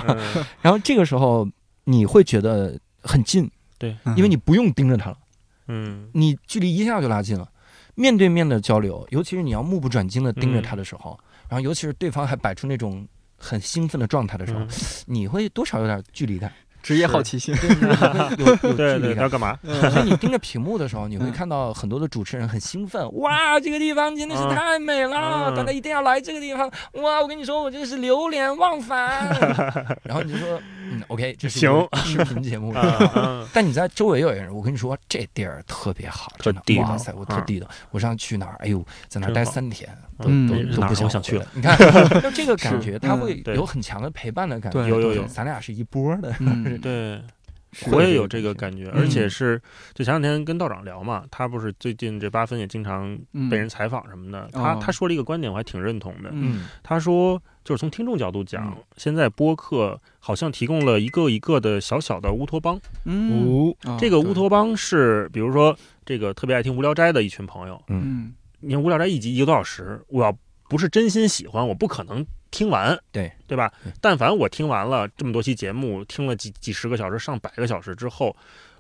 [0.62, 1.48] 然后这个时候
[1.86, 5.18] 你会觉得很近，对，因为你不用盯着他了，
[5.68, 7.50] 嗯，你距离一下就拉近了。
[7.96, 11.18] 面对面的交流，尤其是你要目不转睛的盯着他的时候，
[11.50, 14.62] 然后尤其是对方还摆出那种很兴奋的状态的时候，
[15.06, 16.52] 你会多少有点距离感。
[16.86, 17.52] 职业好奇心，
[18.38, 19.24] 有有距离感。
[19.24, 19.58] 要干嘛？
[19.64, 23.12] 所以你盯着屏幕的时候，你会看到很多的主持人很兴奋。
[23.16, 26.70] 哇，这个地方真的是太美了，大家一定要来这个地方。
[27.02, 29.28] 哇，我跟你说，我真的是流连忘返。
[30.06, 32.72] 然后你就说，嗯，OK，这是行视频节目。
[33.52, 36.62] 但你在周围有人，我跟你说，这地儿特别好，真的。
[36.82, 37.68] 哇塞，我特地道。
[37.90, 38.58] 我上去哪儿？
[38.60, 41.46] 哎呦，在那儿待三天，都都都不想去了。
[41.54, 41.78] 你看，
[42.22, 44.88] 就这个感觉，他会有很强的陪伴的感觉。
[44.88, 46.34] 有有有，咱俩是一波的。
[46.82, 47.22] 对，
[47.92, 49.62] 我也有这个感觉，而且是
[49.94, 53.18] 就前两天跟道长聊嘛，他不是最近这八分也经常
[53.50, 56.30] 被人采访什么的，他他说了一个观点，我还挺认同的。
[56.32, 62.80] 嗯，他说就是从听众角度讲，现在播客好像提供了一个一个的小小的乌托邦。
[63.04, 67.82] 嗯，这个乌托邦是比如说这个特别爱听《无聊斋》的一群朋友。
[67.88, 68.34] 嗯，
[68.66, 70.36] 你看《无聊斋》一集一个多小时，我要
[70.68, 72.26] 不是真心喜欢，我不可能。
[72.52, 73.72] 听完，对对吧？
[74.00, 78.34] 但凡我听完了这么多期节目，听了几几十个小时、上百个小时之后，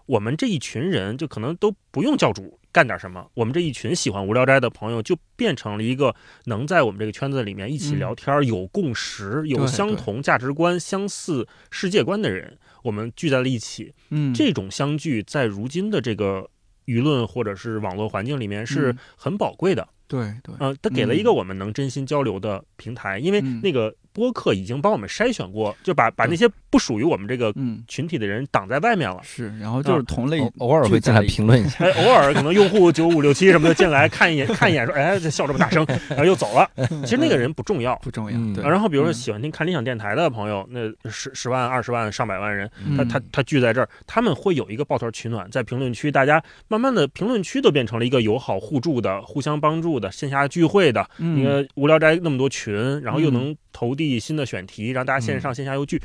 [0.06, 6.16] 我们这一群人就可能都不用教主干点什么，我们这一群喜欢无聊斋的朋友就变成了一个
[6.46, 13.94] 能在我们这个圈子里面一起聊天、有共识、有相同价值观、相似世界观的人，我们聚在了一起。
[14.10, 16.50] 嗯，这种相聚在如今的这个
[16.86, 19.88] 舆论或者是网络环境里面是很宝贵的。
[20.08, 23.96] 对对，嗯，他给了一个我们能真心交流的平台，因为那个。
[24.16, 27.54] 播客已经帮我们筛选过，就把把那些不属于我们这个
[27.86, 29.20] 群体的人挡在外面了。
[29.24, 36.70] 是，然后就是同类偶尔会进来评论一下，哎，偶尔可能用户九五六七什么的进来看一眼，看一眼说，哎，这笑这么大声，然后又走了。
[37.04, 38.56] 其实那个人不重要，不重要。
[38.56, 38.64] 对。
[38.64, 51.06] 然后比如说喜欢听看理想电台的朋友，那十十万、二十万、上百万人，他他他聚在这儿，他们会有一个抱团取暖，在评论区，大家慢慢的评论区都变成了一个友好互助的、互相帮助的线下聚会的。
[51.18, 53.54] 你看无聊斋那么多群，然后又能。
[53.76, 56.02] 投递新的选题，让大家线上线下又聚，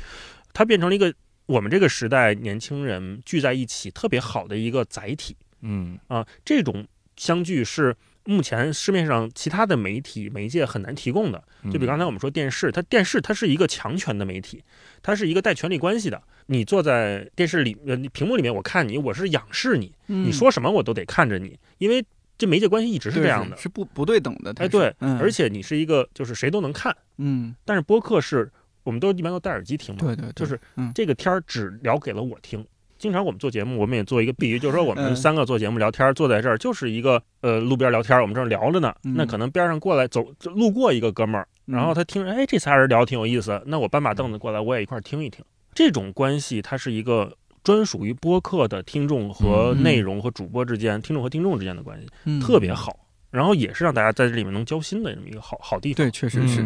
[0.51, 1.13] 它变成了一个
[1.45, 5.37] 我们这个时代年轻人聚在一起特别好的一个载体。
[5.61, 7.95] 嗯啊，这种相聚是
[8.25, 11.41] 目前市面上其他的媒体媒介很难提供的。
[11.71, 14.61] 就比刚才我们说电视，它电视它是一个强权的媒体，
[15.01, 16.21] 它是一个带权力关系的。
[16.47, 22.03] 你坐在电视里呃屏幕里面，我看你，我是仰视你，你说什么我都得看着你，因为
[22.41, 24.51] 这媒介关系一直是这样的，是不不对等的。
[24.57, 26.91] 哎，对，而且你是一个就是谁都能看。
[27.19, 30.59] 嗯，但是播客是我们都一般都戴耳机听嘛，对对，就是
[30.95, 32.65] 这个天儿只聊给了我听。
[32.97, 45.45] 经常我们做节目，我们也做一个比喻，就是说我们三个做节目聊天，坐在这儿就是一个呃路边聊天，我们正聊着呢，那可能边上过来走路过一个哥们儿，然后他听着，哎，这仨人聊挺有意思，那我搬把凳子过来，我也一块听一听。
[45.73, 47.31] 这种关系它是一个
[47.63, 53.00] 专属于播客的听众和内容和主播之间，听众和听众之间的关系，特别好。
[53.31, 55.95] 然后也是让大家在这里面能交心的这么一个好好地方。
[55.95, 56.63] 对，确实是。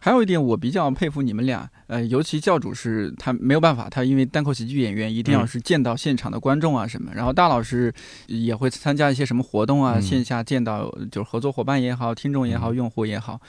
[0.00, 7.10] 还有一点，我比较佩服你们俩，呃，尤其教主是他没有办法，他因为单口喜剧演员一定要是见到现场的观众啊什么。
[7.14, 7.92] 然后大老师
[8.26, 13.40] 也会参加一些什么活动啊，线下见到就是合作伙伴也好，听众也好，用户也好。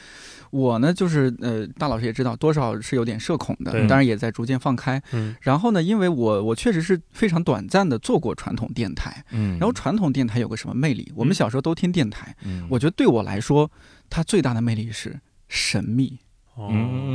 [0.52, 5.00] 我呢，就是呃，大老师也知道，多少是有点社恐的，当然也在逐渐放开。
[5.12, 5.36] 嗯。
[5.42, 9.24] 然后呢，因为我我确实是非常短暂的做过传统电台。
[9.32, 9.52] 嗯。
[9.60, 11.12] 然后传统电台有个什么魅力？
[11.16, 12.36] 我们小时候都听电台。
[12.44, 12.59] 嗯。
[12.70, 13.70] 我觉得对我来说，
[14.10, 16.20] 它最大的魅力是神秘。
[16.56, 16.70] 哦。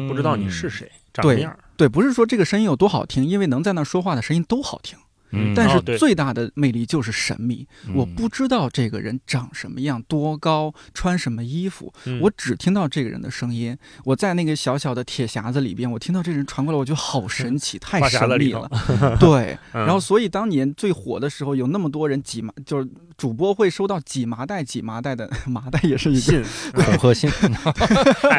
[0.09, 1.59] 不知道你是谁，长什么样？
[1.77, 4.99] 对，不是说这个声音有多好听，因为能在那说话的声音都好听。
[5.55, 13.77] 但是最大的魅力就是神秘，我不知道这个人长什么样、多高、穿什么衣服，我只听到这个人的声音。
[14.05, 18.71] 我在那个小小的铁匣子里边，我听到这人传过来，我觉得好神奇，太神秘了。
[19.19, 27.31] 对，然后所以当年最火的时候，有那么多人挤麻，就是主播会收到挤麻袋、挤麻袋的麻袋，也是一信，恐吓信，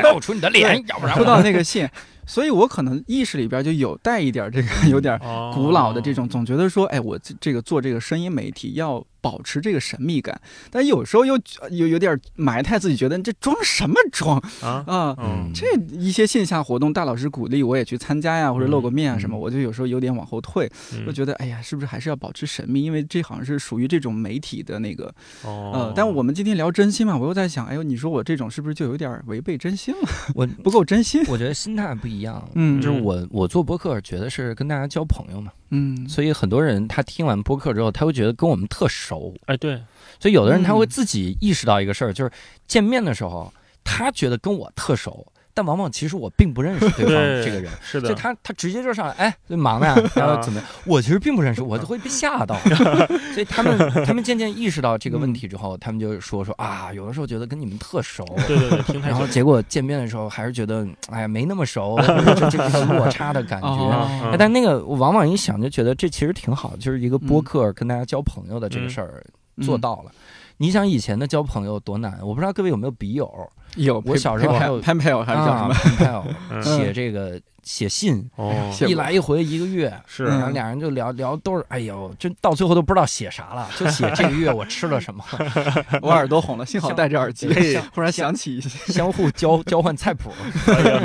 [0.03, 1.87] 露出你的脸，要不然收到那个信。
[2.27, 5.19] 所以我可能意识里边就有带一点这个有点
[5.53, 9.05] 古老的这种，总觉得说，哎，我这个做这个声音媒体要。
[9.25, 11.35] 保持这个神秘感，但有时候又
[11.71, 15.17] 有有点埋汰自己，觉得这装什么装啊啊！
[15.51, 20.71] 这一些线下活动，大老师鼓励我也去参加呀，或者露个面啊什么，我就有时候有点往后退，
[21.07, 22.83] 就觉得哎呀，是不是还是要保持神秘？
[22.83, 25.11] 因为这好像是属于这种媒体的那个
[25.43, 25.91] 呃。
[25.95, 30.09] 但我们今天聊真心嘛，我又在想，哎呦，你说我这种是不是就有点违背真心了？
[30.35, 31.23] 我 不够真心。
[31.27, 35.51] 我觉得心态不一样，嗯，就是我我做播客，觉得是跟大家交朋友嘛。
[35.69, 39.35] 嗯，所以很多人他听完播客之后，他会觉得跟我们特熟。
[39.45, 39.81] 哎，对，
[40.19, 42.31] 所以有的人他会自己意识到一个事儿，就是
[42.67, 43.51] 见面的时候，
[43.83, 45.25] 他觉得跟我特熟。
[45.55, 50.69] 但往往其实我并不认识对方这个人，是的，就他他直接就上来，哎，忙呢， 然后怎么样？
[50.85, 52.55] 我其实并不认识，我都会被吓到。
[53.33, 61.97] 所以他们他们渐渐意识到这个问题之后，他们就说说啊，有的时候觉得跟你们特熟，对对对，然后结果见面的时候还是觉得哎呀没那么熟，
[62.35, 64.35] 这这个落差的感觉。
[64.37, 69.23] 但那个我往往一想就觉得这其实挺好，就是一个播客跟大家交朋友的这个事儿
[69.61, 70.11] 做到了。
[70.57, 72.17] 你想以前的交朋友多难？
[72.21, 73.29] 我不知道各位有没有笔友？
[73.75, 85.25] 有，我小时候还有潘佩友还是叫什么 Penpal 写这个写信，哦，一来一回一个月，是，然后俩人就聊聊，都是哎呦，就到最后都不知道写啥了，就写这个月我吃了什么，
[86.01, 87.49] 我耳朵红了，幸好戴着耳机，
[87.93, 90.29] 忽然想起一些，相互交交换菜谱。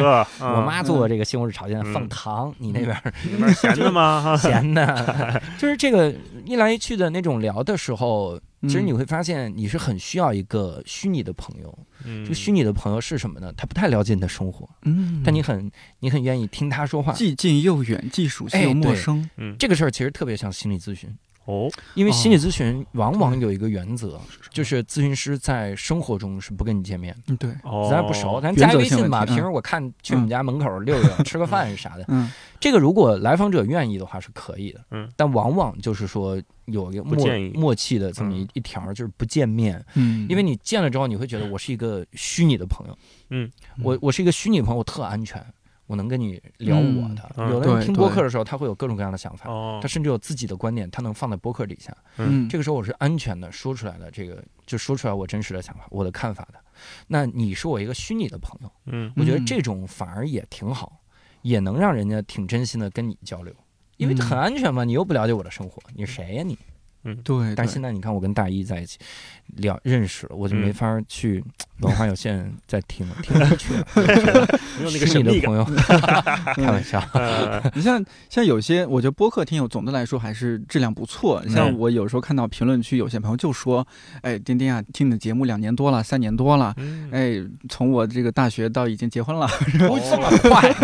[0.39, 2.95] 我妈做这个西红柿炒鸡蛋放糖，你那边
[3.33, 4.37] 那边咸的吗？
[4.37, 11.79] 咸的，就是这个一来一去的那种聊的时候，其实你会发现你是很需要一个虚拟的朋友。
[12.25, 13.53] 这个虚拟的朋友是什么呢？
[13.59, 19.29] 他不太了解你的生活，嗯，但你很你很愿意听他说话，既近又远，既熟悉又陌生。
[19.37, 21.09] 嗯，这个事儿其实特别像心理咨询。
[21.47, 24.21] 哦，因为心理咨询往往有一个原则，
[24.53, 27.17] 就是咨询师在生活中是不跟你见面。
[27.27, 27.51] 嗯，对，
[27.91, 29.25] 咱不熟，咱加微信吧。
[29.25, 32.05] 平时我看去我们家门口溜溜，吃个饭啥的。
[32.09, 32.31] 嗯，
[32.61, 34.81] 这个如果来访者愿意的话是可以的。
[34.91, 39.83] 嗯，但往往就是说有一个默默契的这么一一条，就是不见面。
[39.95, 42.97] 嗯，因为你见了之后，你会觉得我是一个虚拟的朋友。
[43.31, 43.51] 嗯，
[43.83, 45.45] 我我是一个虚拟朋友，我特安全。
[45.91, 49.47] 我能跟你聊我的，有的人听播客的时候，他会有各种各样的想法，
[49.83, 51.93] 他甚至有自己的观点，他能放在播客底下。
[52.19, 56.61] 嗯，这个时候我是安全的，说出来的这个就说出来我真实的想法，我的看法的。
[57.09, 61.01] 那你是我一个虚拟的朋友，嗯，我觉得这种反而也挺好，
[61.43, 63.53] 也能让人家挺真心的跟你交流，
[63.97, 64.85] 因为很安全嘛。
[64.85, 66.57] 你又不了解我的生活，你谁呀你？
[67.03, 67.55] 嗯，对。
[67.57, 68.99] 但是现在你看，我跟大一在一起
[69.57, 71.43] 聊认识了，我就没法去
[71.81, 73.87] 文化有限再听了，听不去了。
[74.79, 75.65] 没有那个神秘朋友，
[76.55, 77.03] 开玩笑。
[77.75, 81.43] 你像像有些，我觉得播客听友总的来说还是质量不错。
[81.49, 83.87] 像我有时候看到评论区有些朋友就说
[84.23, 86.75] ：“哎，丁丁啊，听你的节目两年多了，三年多了。
[87.11, 89.49] 哎，从我这个大学到已经结婚了，
[89.79, 90.75] 这么快。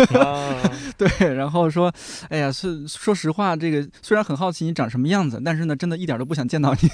[0.97, 1.93] 对，然后说：
[2.29, 6.07] 哎呀，是说实话，这个虽然很好奇你长什么样子，但是呢，真的一。
[6.07, 6.87] 一点都不想见到你，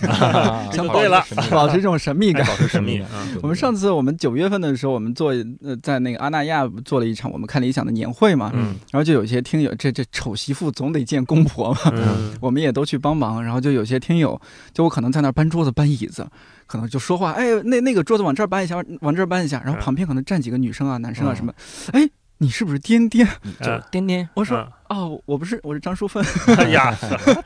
[0.73, 1.23] 想对了，
[1.67, 3.01] 保持这种神秘感，保持神秘。
[3.41, 14.39] 我们上次我们九月份的时候，我们做呃在那个阿那亚做了一场我们看理想的年会嘛，嗯，然后就有些听友，这这丑媳妇总得见公婆嘛，嗯，我们也都去帮忙，然后就有些听友，
[14.73, 16.27] 就我可能在那搬桌子搬椅子，
[16.67, 21.53] 可能就说话，哎，那那个桌子往这儿搬一下，往这儿搬一下，然后旁边可能站几个女生啊、男生啊什么，
[21.91, 22.09] 哎。
[22.39, 23.25] 你是不是颠颠？
[23.61, 24.27] 就颠颠。
[24.33, 26.23] 我说哦，我不是，我是张淑芬。
[26.57, 26.95] 哎呀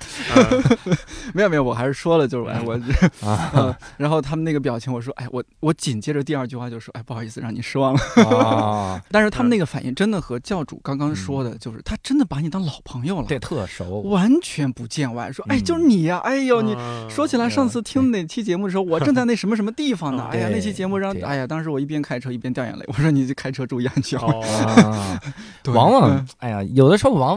[1.33, 2.77] 没有没有，我还是说了，就是哎我
[3.25, 7.99] 啊，然后他们那个表情，我说哎我我紧接着第二句话就说哎不好意思让你失望了
[8.37, 9.01] 啊。
[9.09, 15.31] 但是他们那个反应真的和教主刚刚说的，就是他真的把你当老朋友了，对，特熟，完全不见外。
[15.31, 16.75] 说哎就是你呀，哎呦你
[17.09, 20.27] 说起来上次听哪期节目的时候，我正在那什么什么地方呢？
[20.31, 22.83] 哎呀那期节目让哎呀当时我一边开车一边掉眼泪。
[22.87, 24.17] 我说你就开车注意安全。
[24.17, 25.19] 啊，
[25.67, 27.36] 往往哎呀，有的时候往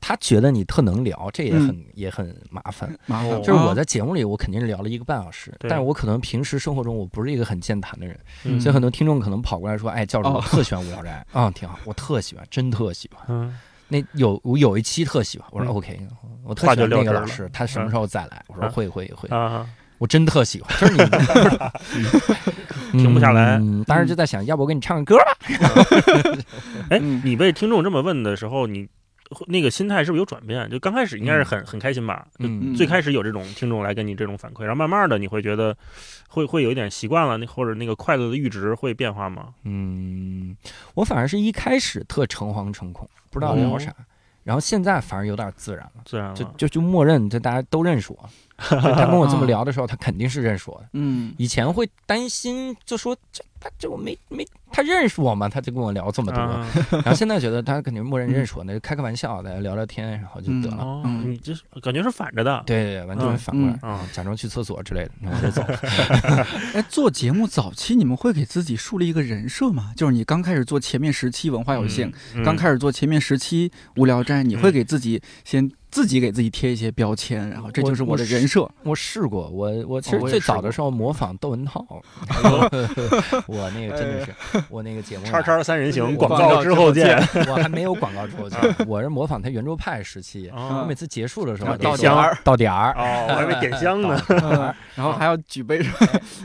[0.00, 2.88] 他觉得你特能聊，这也很也很麻烦。
[3.06, 8.18] 麻烦就是我在节目里，我肯定是聊了一个半小时，但是我可能平时生活中我不是一个很健谈的人，
[8.60, 13.58] 所以很多听众可能跑过来说：“哎，教授，我特喜欢无聊斋啊，挺好，我特喜欢，真特喜欢。”嗯，
[13.88, 15.98] 那有我有一期特喜欢，我说 OK，
[16.44, 18.42] 我特喜欢那个老师，他什么时候再来？
[18.46, 19.66] 我说会会会啊。
[19.98, 20.92] 我真特喜欢，就是
[22.94, 23.60] 你 停不下来。
[23.84, 25.36] 当时就在想，要不我给你唱个歌吧？
[26.88, 28.88] 哎，你被听众这么问的时候，你
[29.46, 30.68] 那个心态是不是有转变？
[30.70, 32.26] 就刚开始应该是很很开心吧？
[32.38, 35.76] 嗯，最开始有这种听众来跟你这种反馈，然后慢慢的你会觉得
[36.28, 39.54] 会会有一点习惯了，那或者那个快乐的阈值会变化吗？
[39.64, 40.56] 嗯，
[40.94, 43.94] 我反而是一开始特诚惶诚恐，不知道聊啥，
[44.44, 48.30] 然后现在反而有点自然了，自然了，就就就默认，就大家都认识我。
[48.58, 50.88] 他跟我这么聊的时候，他肯定是认识我的。
[50.94, 55.48] 嗯，以前会担心，就说这他就我没没他认识我吗？
[55.48, 56.40] 他就跟我聊这么多。
[57.02, 61.02] 然后现在觉得他肯定默认认识我， 那就开个玩笑，大家聊聊天，然后就得了。
[61.04, 62.62] 嗯，你这感觉是反着的。
[62.66, 66.46] 对对，完全是反过来，假装去厕所之类的， 然后就走了。
[66.74, 69.92] 哎，做节目早期你们会给自己树立一个人设吗？
[69.96, 72.12] 就是你刚开始做前面十期文化有限，
[72.44, 75.70] 刚开始做前面十期无聊斋，你会给自己先。
[75.90, 78.68] 自己给自己贴一些标签，然后这就是我的人设。
[78.82, 81.84] 我试过，我我其实最早的时候模仿窦文涛，
[83.48, 84.34] 我那个真的是
[84.68, 87.16] 我那个节目叉叉三人行广告之后见，
[87.48, 95.80] 我还没有广告之后见， 我是模仿他圆桌派时期，我每次结束的时候到点香到点儿，哦，我还没点香呢，然后还要举杯，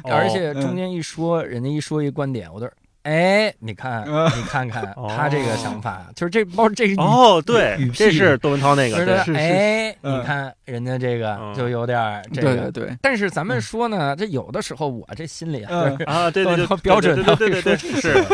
[0.03, 2.69] 而且中间一说，人家一说一观点，我都。
[3.03, 4.03] 哎，你看，
[4.35, 12.97] 你看看他这个想法，就是这包这是哦，对，这是窦文涛那个，对，哎，你看人家这个就有点这个，对。
[13.01, 18.25] 但是咱们说呢，这有的时候我这心里啊，对对对， 标准对对对对是。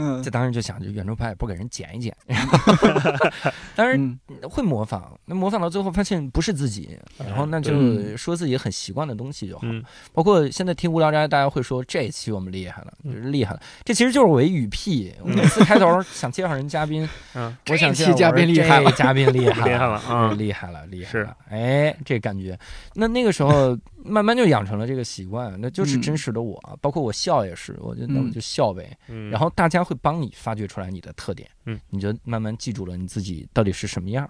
[0.00, 2.16] 嗯，这当时就想着圆桌派不给人剪一剪，
[3.74, 9.66] 当然会模仿，那模仿到最后发现不是自己，然后那就说自己很习惯的东西就好。
[10.12, 13.60] 包括现在听无聊斋，大家会说这期我们厉害了，就是厉害了。
[13.84, 22.56] 这其实就是我一语屁，我每次开头想介绍人嘉宾， 嗯，我想期嘉宾厉害，嘉宾厉害， 厉害了，嗯，厉害了，厉害了，哎，这感觉，
[22.94, 23.76] 那那个时候。
[24.08, 26.58] 慢慢就养成了这个习惯，那就是真实的我。
[26.80, 28.96] 包括我笑也是，我就那我就笑呗。
[29.30, 34.28] 然后大家会帮你发掘出来你的特点，嗯，你就慢慢记住了你自己到底是什么样。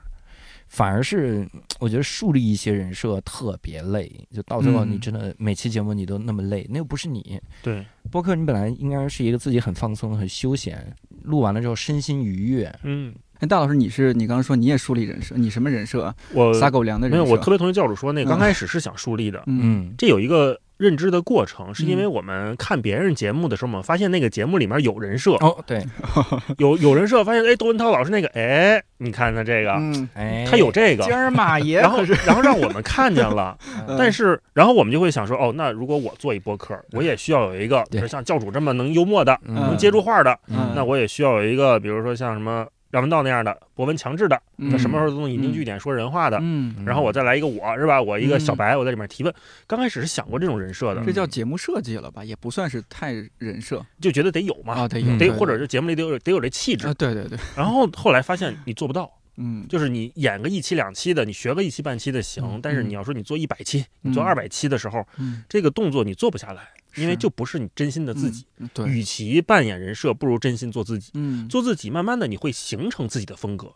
[0.67, 1.49] 反而是
[1.81, 7.41] 我觉得树立一些人设特别累，就到最后你真的每期节目你都那么累，那又不是你。
[7.63, 12.79] 对，播客你本来应该是一个自己很放松、很休闲，录完了之后身心愉悦。
[12.83, 13.15] 嗯。
[13.41, 16.13] 哎，大老师，你是你刚刚说你也树立人设，你什么人设？
[16.33, 17.23] 我撒狗粮的人设。
[17.23, 19.43] 没有，我特别同意教主说那个，刚开始是想树立的。
[19.47, 25.35] 嗯，这有一个认知的过程，是因为我们看别人节目的时候，我们发现那个节目里面有人设。
[25.35, 25.85] 哦，对，
[26.59, 29.73] 有有人设，发现哎，窦文涛老师那个，哎，你看他这个，
[30.15, 31.05] 哎，他有这个。
[31.05, 33.57] 今儿马爷， 然后然后让我们看见了，
[33.97, 40.37] 但是然后我们就会想说，哦，那如果我做一播客，我也需要有一个，比如像教主这么能幽默的，能接住话的，
[40.75, 42.67] 那我也需要有一个，比如说像什么。
[42.91, 46.41] 梁文道那样的博文强制的，他什么时候都能引经据典说人话的，
[46.87, 48.01] 然后我再来一个我是吧？
[48.01, 49.35] 我一个小白，我在里面提问。
[49.67, 52.25] 刚开始是想过这种人设的，这叫节目设计了吧？
[52.25, 56.93] 也不算是太人设，就觉得得有嘛，啊得有，得或者是节目里得有得有这气质。
[56.95, 57.39] 对对对。
[57.55, 65.07] 然后后来发现你做不到，嗯，就是你演个一期两期的，你学个一期半期的行，但是你要说你做一百期，你做二百期的时候，
[65.47, 66.63] 这个动作你做不下来。
[66.97, 71.11] 因为就不是你真心的自己，对，与其扮演人设，不如真心做自己。
[71.15, 73.73] 嗯，做自己，慢慢的你会形成自己的风格，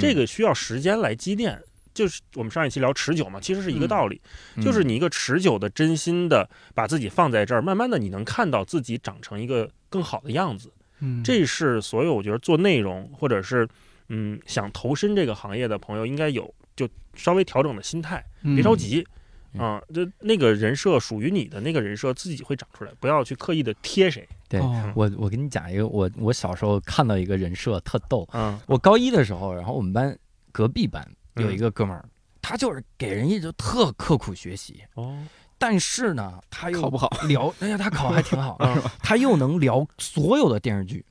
[0.00, 1.62] 这个需要时间来积淀。
[1.94, 4.20] 就是我们上一期聊持久嘛，其实是一个道理，
[4.62, 10.72] 就是你一个持久的、真心的把自己放在这儿，慢慢的你能看到自己长成一个更好的样子。
[11.00, 13.68] 嗯，这是所有我觉得做内容或者是
[14.08, 19.04] 嗯想投身这个行业的朋友应该有就稍微调整的心态，别着急。
[19.58, 24.26] 啊，就那个人设属于你的那个人设自己会长出来，不要去刻意的贴谁。
[24.48, 24.60] 对
[24.94, 28.26] 我，我跟你讲一个，我我小时候看到一个人设特逗。
[28.32, 30.16] 嗯，我高一的时候，然后我们班
[30.52, 31.06] 隔壁班
[31.36, 32.04] 有一个哥们儿，
[32.40, 34.82] 他就是给人家就特刻苦学习。
[34.94, 35.18] 哦，
[35.58, 38.56] 但是呢，他又考不好，聊，哎呀，他考还挺好，
[39.02, 41.04] 他又能聊所有的电视剧。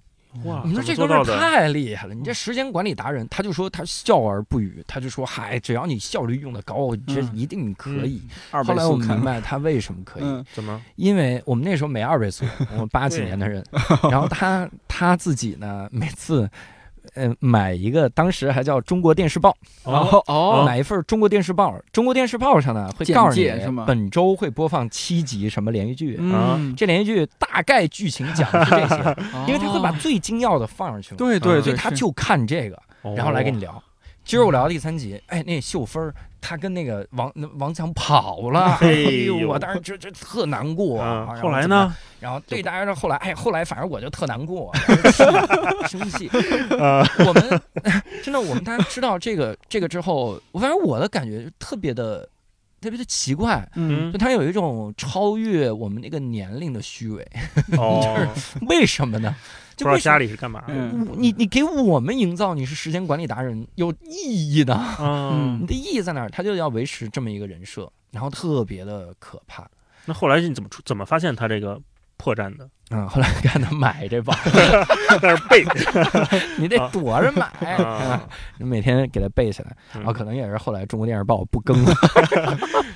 [0.46, 0.62] 哇！
[0.66, 8.22] 你说这哥们太厉害了，你这时间管理达人，他就说他笑而不语，他就说嗨，只要你效率用的高，这一定可以。
[8.52, 10.82] 后来我明白他为什么可以，怎么？
[10.96, 13.64] 因为我们那时候没二倍速，我们八几年的人，
[14.12, 16.50] 然后他他自己呢，每次。
[17.16, 19.56] 呃，买一个，当时还叫《中国电视报》，
[19.92, 23.52] 然后哦，买一份《中国电视报》，《中国电视报》上呢会告诉你
[23.86, 29.16] 本周会播放七集什么连续剧嗯，这连续剧大概剧情讲的是这些，
[29.48, 32.82] 因为他会把最精要的放上去嘛，对对，所以他就看这个，
[33.16, 33.82] 然后来跟你聊。
[34.28, 38.92] 今儿我聊第三集，哎，那秀芬儿她跟那个王王强跑了，哎
[39.26, 40.98] 呦，我当时这这特难过。
[41.42, 41.96] 后来呢？
[42.20, 44.70] 然后对大家说，后来哎，后来反正我就特难过，
[45.88, 46.30] 生气。
[46.30, 47.62] 我们
[48.22, 52.28] 真的，我们大家知道这个这个之后，我反正我的感觉就特别的
[52.82, 57.26] 特别的奇怪，嗯，就他有一种超越我们那个年龄的虚伪，
[57.72, 59.34] 就是为什么呢？
[59.78, 60.64] 不知道家里是干嘛？
[61.16, 66.30] 你你给我们营造你是时间管理达人有意义的，嗯， 你的意义在哪儿？
[66.30, 69.68] 他就要维持这么一个人设，然后特别的可怕。
[70.06, 70.82] 那后来你怎么出？
[70.86, 71.80] 怎么发现他这个
[72.18, 72.68] 破绽的？
[72.90, 74.34] 嗯，后来看他买这包，
[75.22, 75.66] 但是背，
[76.58, 77.52] 你得躲着买，
[78.58, 79.76] 你每天给他背起来。
[79.94, 81.94] 然后可能也是后来中国电视报不更了，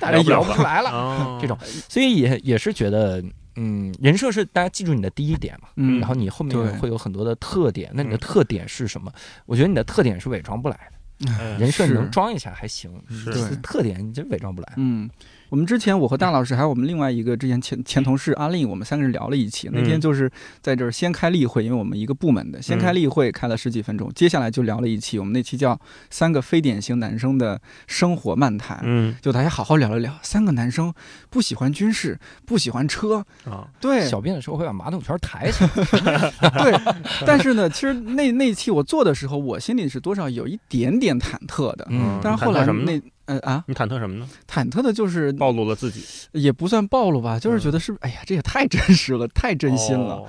[0.00, 1.38] 大家摇不出来了。
[1.40, 1.58] 这种，
[1.90, 3.22] 所以也也是觉得。
[3.56, 9.12] 嗯，人设是大家记住你的第一点嘛，嗯，然后你后面会有很多的特点，那你的特点是什么？
[9.46, 13.54] 我觉得你的特点是伪装不来的，人设能装一下还行，是。
[13.56, 15.08] 特点你真伪装不来，嗯。
[15.52, 19.68] 我们之前，我和大老师还有我们另外一个之前前前同事阿令，我们三个人聊了一期。
[19.70, 20.30] 那天就是
[20.62, 24.10] 在这儿先开例会，因为我们一个部门的先开例会，开了十几分钟。
[24.14, 25.74] 接下来就聊了一期，我们那期叫
[26.08, 28.78] 《三个非典型男生的生活漫谈》。
[28.84, 30.18] 嗯，就大家好好聊了聊。
[30.22, 30.90] 三个男生
[31.28, 33.68] 不喜欢军事，不喜欢车啊。
[33.78, 35.64] 对，小便的时候会把马桶圈抬起
[36.00, 36.32] 来。
[36.64, 36.94] 对，
[37.26, 41.86] 但是呢，其实那那期我做的时候，我心里是多少有一点点忐忑的。
[41.90, 42.98] 嗯，但是后来那。
[43.38, 44.28] 呃啊，你忐忑什么呢？
[44.48, 46.02] 忐忑的就是暴露了自己，
[46.32, 50.24] 也不算暴露吧，就是觉得是，哎呀，这也太真实了，太真心了。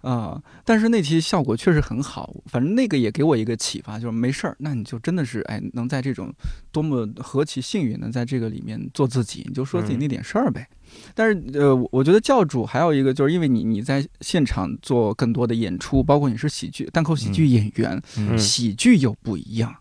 [0.00, 0.40] 啊！
[0.64, 6.32] 但是那期效果确实很好，反正那个也给我一个启发，就是没事儿，那你就真的是哎，能在这种
[6.70, 10.68] 多么何其幸运，能在这个里面做自己，你就说自己那点事儿呗。
[11.16, 18.00] 但是呃，我觉得教主还有一个，就是因为你你在现场做更多的演出，包括你是喜剧单口喜剧演员，
[18.38, 19.74] 喜剧又不一样。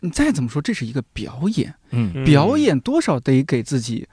[0.00, 4.06] 你再怎么说，这是一个表演，嗯，表演多少得给自己。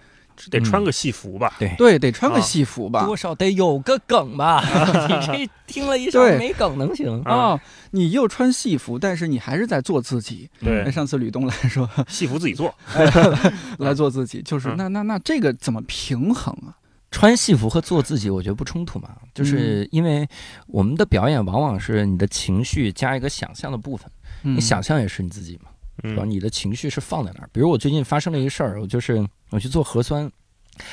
[0.52, 1.56] 得穿个戏服吧？
[1.58, 4.62] 对对，得穿个戏服吧，多少得有个梗吧？
[5.08, 7.58] 你这听了一首没梗能行啊？
[7.92, 10.50] 你又穿戏服，但是你还是在做自己。
[10.60, 12.76] 对，上次吕东来说， 戏服自己做，
[13.80, 16.76] 来做自己，就是那那那这个怎么平衡啊？
[17.12, 20.28] 穿戏服和做自己，我觉得不冲突嘛，就是因为
[20.68, 24.12] 我们的表演往往是你的情绪加一个想象的部分，
[24.42, 25.70] 你想象也是你自己嘛。
[26.04, 27.50] 主要你的情绪是放在那儿。
[27.52, 30.30] 比如我最近发生了一个事儿，我就是我去做核酸，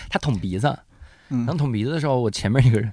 [0.09, 0.67] 他捅鼻子，
[1.29, 2.93] 然后捅鼻子的时候，我前面一个人，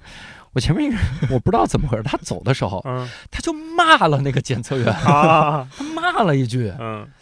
[0.52, 2.80] 我前面一个人，我不知道怎么回事，他走的时候，
[3.30, 6.72] 他就骂了那个检测员，他骂了一句，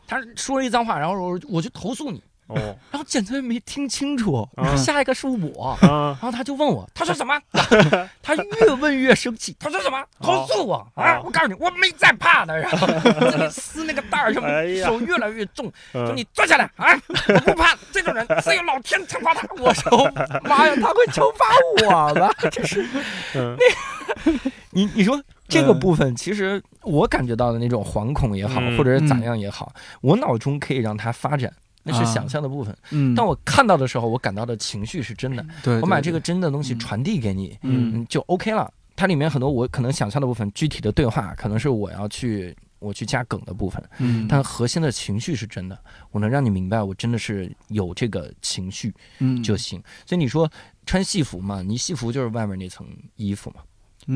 [0.06, 2.22] 他说了一脏话，然后我我就投诉你。
[2.48, 2.56] 哦，
[2.90, 7.38] 然后检测员没听清楚，下一个是我，然后他就问我，他说什么？
[8.22, 10.02] 他越问越生气，他说什么？
[10.20, 11.20] 投诉我啊！
[11.24, 12.58] 我告诉你，我没在怕的。
[12.58, 12.86] 然后
[13.30, 16.86] 在那撕那个袋儿，手越来越重，说你坐下来啊！
[17.28, 19.46] 我不怕这种人，只有老天惩罚他。
[19.60, 20.10] 我说
[20.44, 21.46] 妈呀，他会惩罚
[21.86, 22.30] 我吗？
[22.50, 22.86] 这是
[23.34, 24.32] 那，
[24.70, 31.52] 你你说这个部分，其实我感觉到的那种惶恐也好，或者是咋样也好，我脑中可以让它发展。
[31.88, 35.44] 那是想象的部分，嗯，当我看到的时候，我感到的情绪是真的。
[35.62, 38.70] 对，我把这个真的东西传递给你，嗯，就 OK 了。
[38.94, 45.78] 它里面很多我可能想象的部分，具体的对话可能是我要去我去加梗的部分，嗯，但核心的情绪是真的，
[46.10, 49.82] 我能让你明白，我真的是有这个情绪，嗯，就行。
[50.04, 50.50] 所以你说
[50.84, 53.62] 穿戏服嘛，你戏服就是外面那层衣服嘛，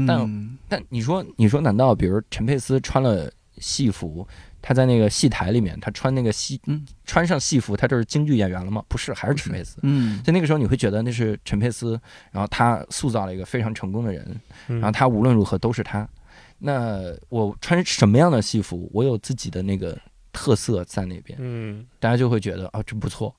[0.06, 4.26] 但但你说你说难道比如陈佩斯穿了戏服？
[4.62, 6.58] 他在那个戏台里面，他穿那个戏，
[7.04, 8.82] 穿上戏服，他就是京剧演员了吗？
[8.88, 9.78] 不是，还是陈佩斯。
[9.82, 16.08] 嗯，在那个时候，你会觉得那是陈佩斯，然后他塑造了一个非常成功的人，然后他无论如何都是他。
[16.58, 19.98] 那我穿什么样的戏服，我有自己的那个
[20.32, 23.34] 特色在那边，嗯，大家就会觉得啊，这不错。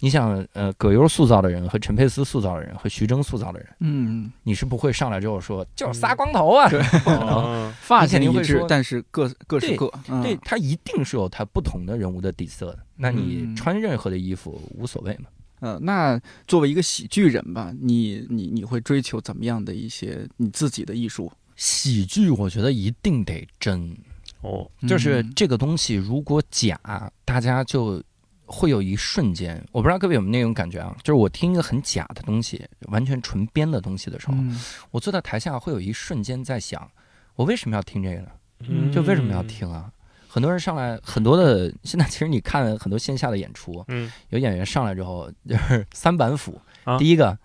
[0.00, 9.92] 你想，呃，葛优塑造的人和陈佩斯塑造的人和徐峥塑造的人，嗯，你是不会上来之后说就是仨光头啊， 不可能，发型一致，但是各各是各，
[10.22, 12.78] 对他一定是有他不同的人物的底色的。
[12.94, 15.24] 那你穿任何的衣服无所谓嘛？
[15.62, 21.32] 嗯，那作为一个喜剧人吧，你你你会追求怎么样的一些你自己的艺术？
[21.56, 23.96] 喜剧我觉得一定得真
[24.42, 26.78] 哦，就是这个东西如果假，
[27.24, 28.00] 大家就。
[28.48, 34.34] 会有一瞬间，我不知道各位有没有那种感觉啊，就是我听一个很假的东西，完全纯编的东西的时候，
[34.90, 36.90] 我坐在台下会有一瞬间在想，
[37.36, 38.90] 我为什么要听这个呢？
[38.92, 39.92] 就为什么要听啊？
[40.26, 43.84] 很多人上来，很多的现在其实你看很多线下的演出，
[44.30, 46.60] 有演员上来之后就是三板斧，
[46.98, 47.38] 第一个。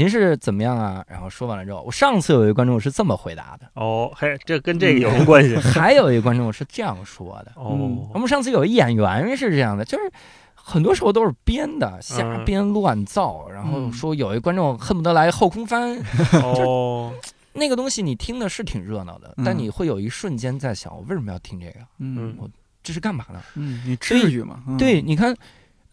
[0.00, 1.04] 您是怎么样啊？
[1.10, 3.70] 然后说完了之后，我上次有一个观众是这么回答的。
[3.74, 5.54] 哦，嘿，这跟这个有什么关系？
[5.60, 7.52] 还有一个观众是这样说的。
[7.54, 7.76] 哦，
[8.14, 10.10] 我们上次有一演员是这样的，就是
[10.54, 13.46] 很多时候都是编的，瞎编乱造。
[13.50, 16.02] 然后说有一观众恨不得来后空翻。
[16.42, 17.12] 哦，
[17.52, 21.80] 那个东西你听的是挺热闹的，但你会有一瞬间在想，我为什么要听这个？
[21.98, 22.48] 嗯，我
[22.82, 23.38] 这是干嘛呢？
[23.54, 24.62] 嗯，你至于吗？
[24.78, 25.36] 对，你看。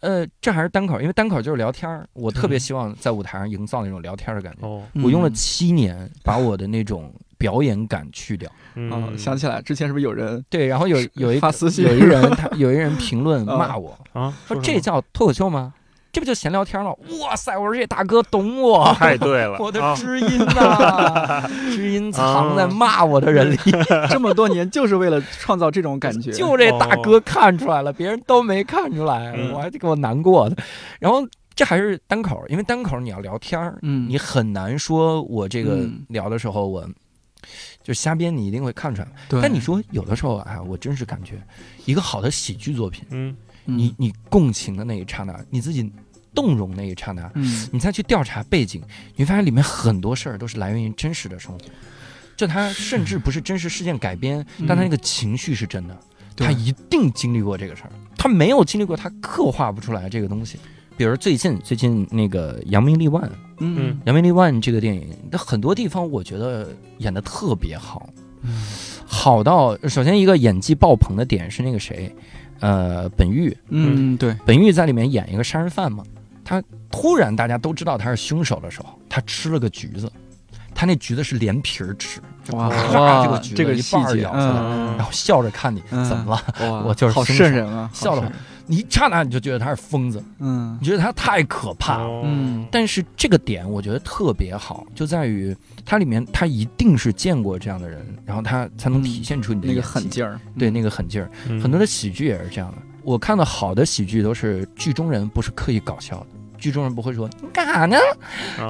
[0.00, 2.06] 呃，这还是单口，因为单口就是聊天儿。
[2.12, 4.82] 我特别希望在舞台上营造那种聊天的感觉。
[5.02, 8.50] 我用了七年把我的那种表演感去掉。
[8.74, 10.66] 嗯，想起来之前是不是有人对？
[10.66, 15.74] 然后有有一发私信，有一人他有一人评论骂我 啊，说这叫脱口秀吗？
[16.10, 16.92] 这不就闲聊天吗？
[17.20, 17.56] 哇塞！
[17.56, 23.56] 我说这大哥懂我，太对了， 我的知音呐， 知音藏在骂我的人里，
[24.10, 26.32] 这么多年就是为了创造这种感觉。
[26.32, 30.56] 就这大哥看出来了，别人都没看出来，我还得给我难过的。
[30.98, 36.88] 然后这还是单口，因为单口你要聊天儿，嗯，你很难说我这个聊的时候我
[37.82, 39.08] 就瞎编，你一定会看出来。
[39.42, 41.34] 但你说有的时候啊，我真是感觉
[41.84, 43.36] 一个好的喜剧作品，嗯。
[43.76, 45.92] 你你共情的那一刹那，你自己
[46.34, 48.80] 动容那一刹那，嗯，你再去调查背景，
[49.14, 51.58] 你会发现里面很多事儿都是来源于真实的生活，
[52.36, 55.96] 就他甚至不是真实事件改编，但他那个情绪是真的，
[56.36, 60.58] 他一定经历过这个事儿，他没有经历过，他刻画不出来这个东西。
[60.96, 63.22] 比如最近最近那个《扬名立万》，
[63.58, 68.08] 嗯，《扬名立万》这个电影，那很多地方我觉得演的特别好，
[69.06, 72.12] 好到首先一个演技爆棚的点是那个谁。
[72.60, 76.02] 呃，本玉，嗯，对，本玉在里面演一个杀人犯嘛，
[76.44, 80.10] 他突然大家都知道他是凶手的时候，他吃了个橘子，
[80.74, 82.20] 他那橘子是连皮儿吃，
[82.52, 82.68] 哇，
[83.22, 84.60] 这个这个一半咬下来，
[84.96, 86.24] 然后笑着看你，怎么
[86.58, 86.82] 了？
[86.84, 88.32] 我就是好瘆人啊，笑了。
[88.70, 92.66] 你一刹那你就觉得他是疯子，嗯，你觉得他太可怕了，嗯。
[92.70, 101.30] 但是这个点我觉得特别好，就在于它里面他一定是见过这样的人，然后他才能体现出你的那个狠劲儿，对那个狠劲儿。
[101.60, 106.26] 很多的喜剧也是这样的，我看到好的喜剧都是剧中人不是刻意搞笑的，
[106.58, 107.96] 剧中人不会说你干啥呢，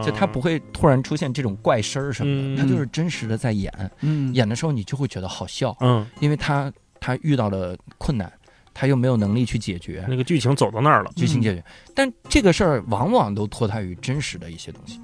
[0.05, 3.73] 就他不会突然出现这种怪声儿什么的，他就是真实的在演，
[4.03, 8.31] 嗯，演的时候你就会觉得好笑，嗯，因为他他遇到了困难。
[8.81, 11.65] 他又没有能力去解决，那个剧情走到那儿了，剧情解决，
[11.97, 15.01] 但这个事儿往往都脱胎于真实的一些东西。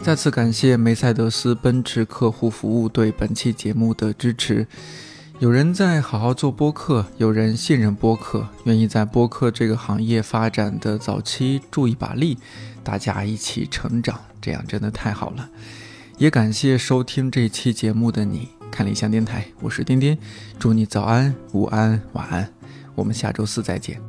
[0.00, 4.64] 再次感谢梅赛德斯奔驰客户服务对本期节目的支持。
[5.40, 12.38] 有人在好好做播客，有人信任播客，愿意在播客这个行业发展的早期助一把力，
[12.84, 15.48] 大家一起成长，这样真的太好了。
[16.16, 18.57] 也感谢收听这期节目的你。
[18.70, 20.16] 看理想电台，我是丁丁，
[20.58, 22.48] 祝你早安、午安、晚安，
[22.94, 24.00] 我们下周四再见。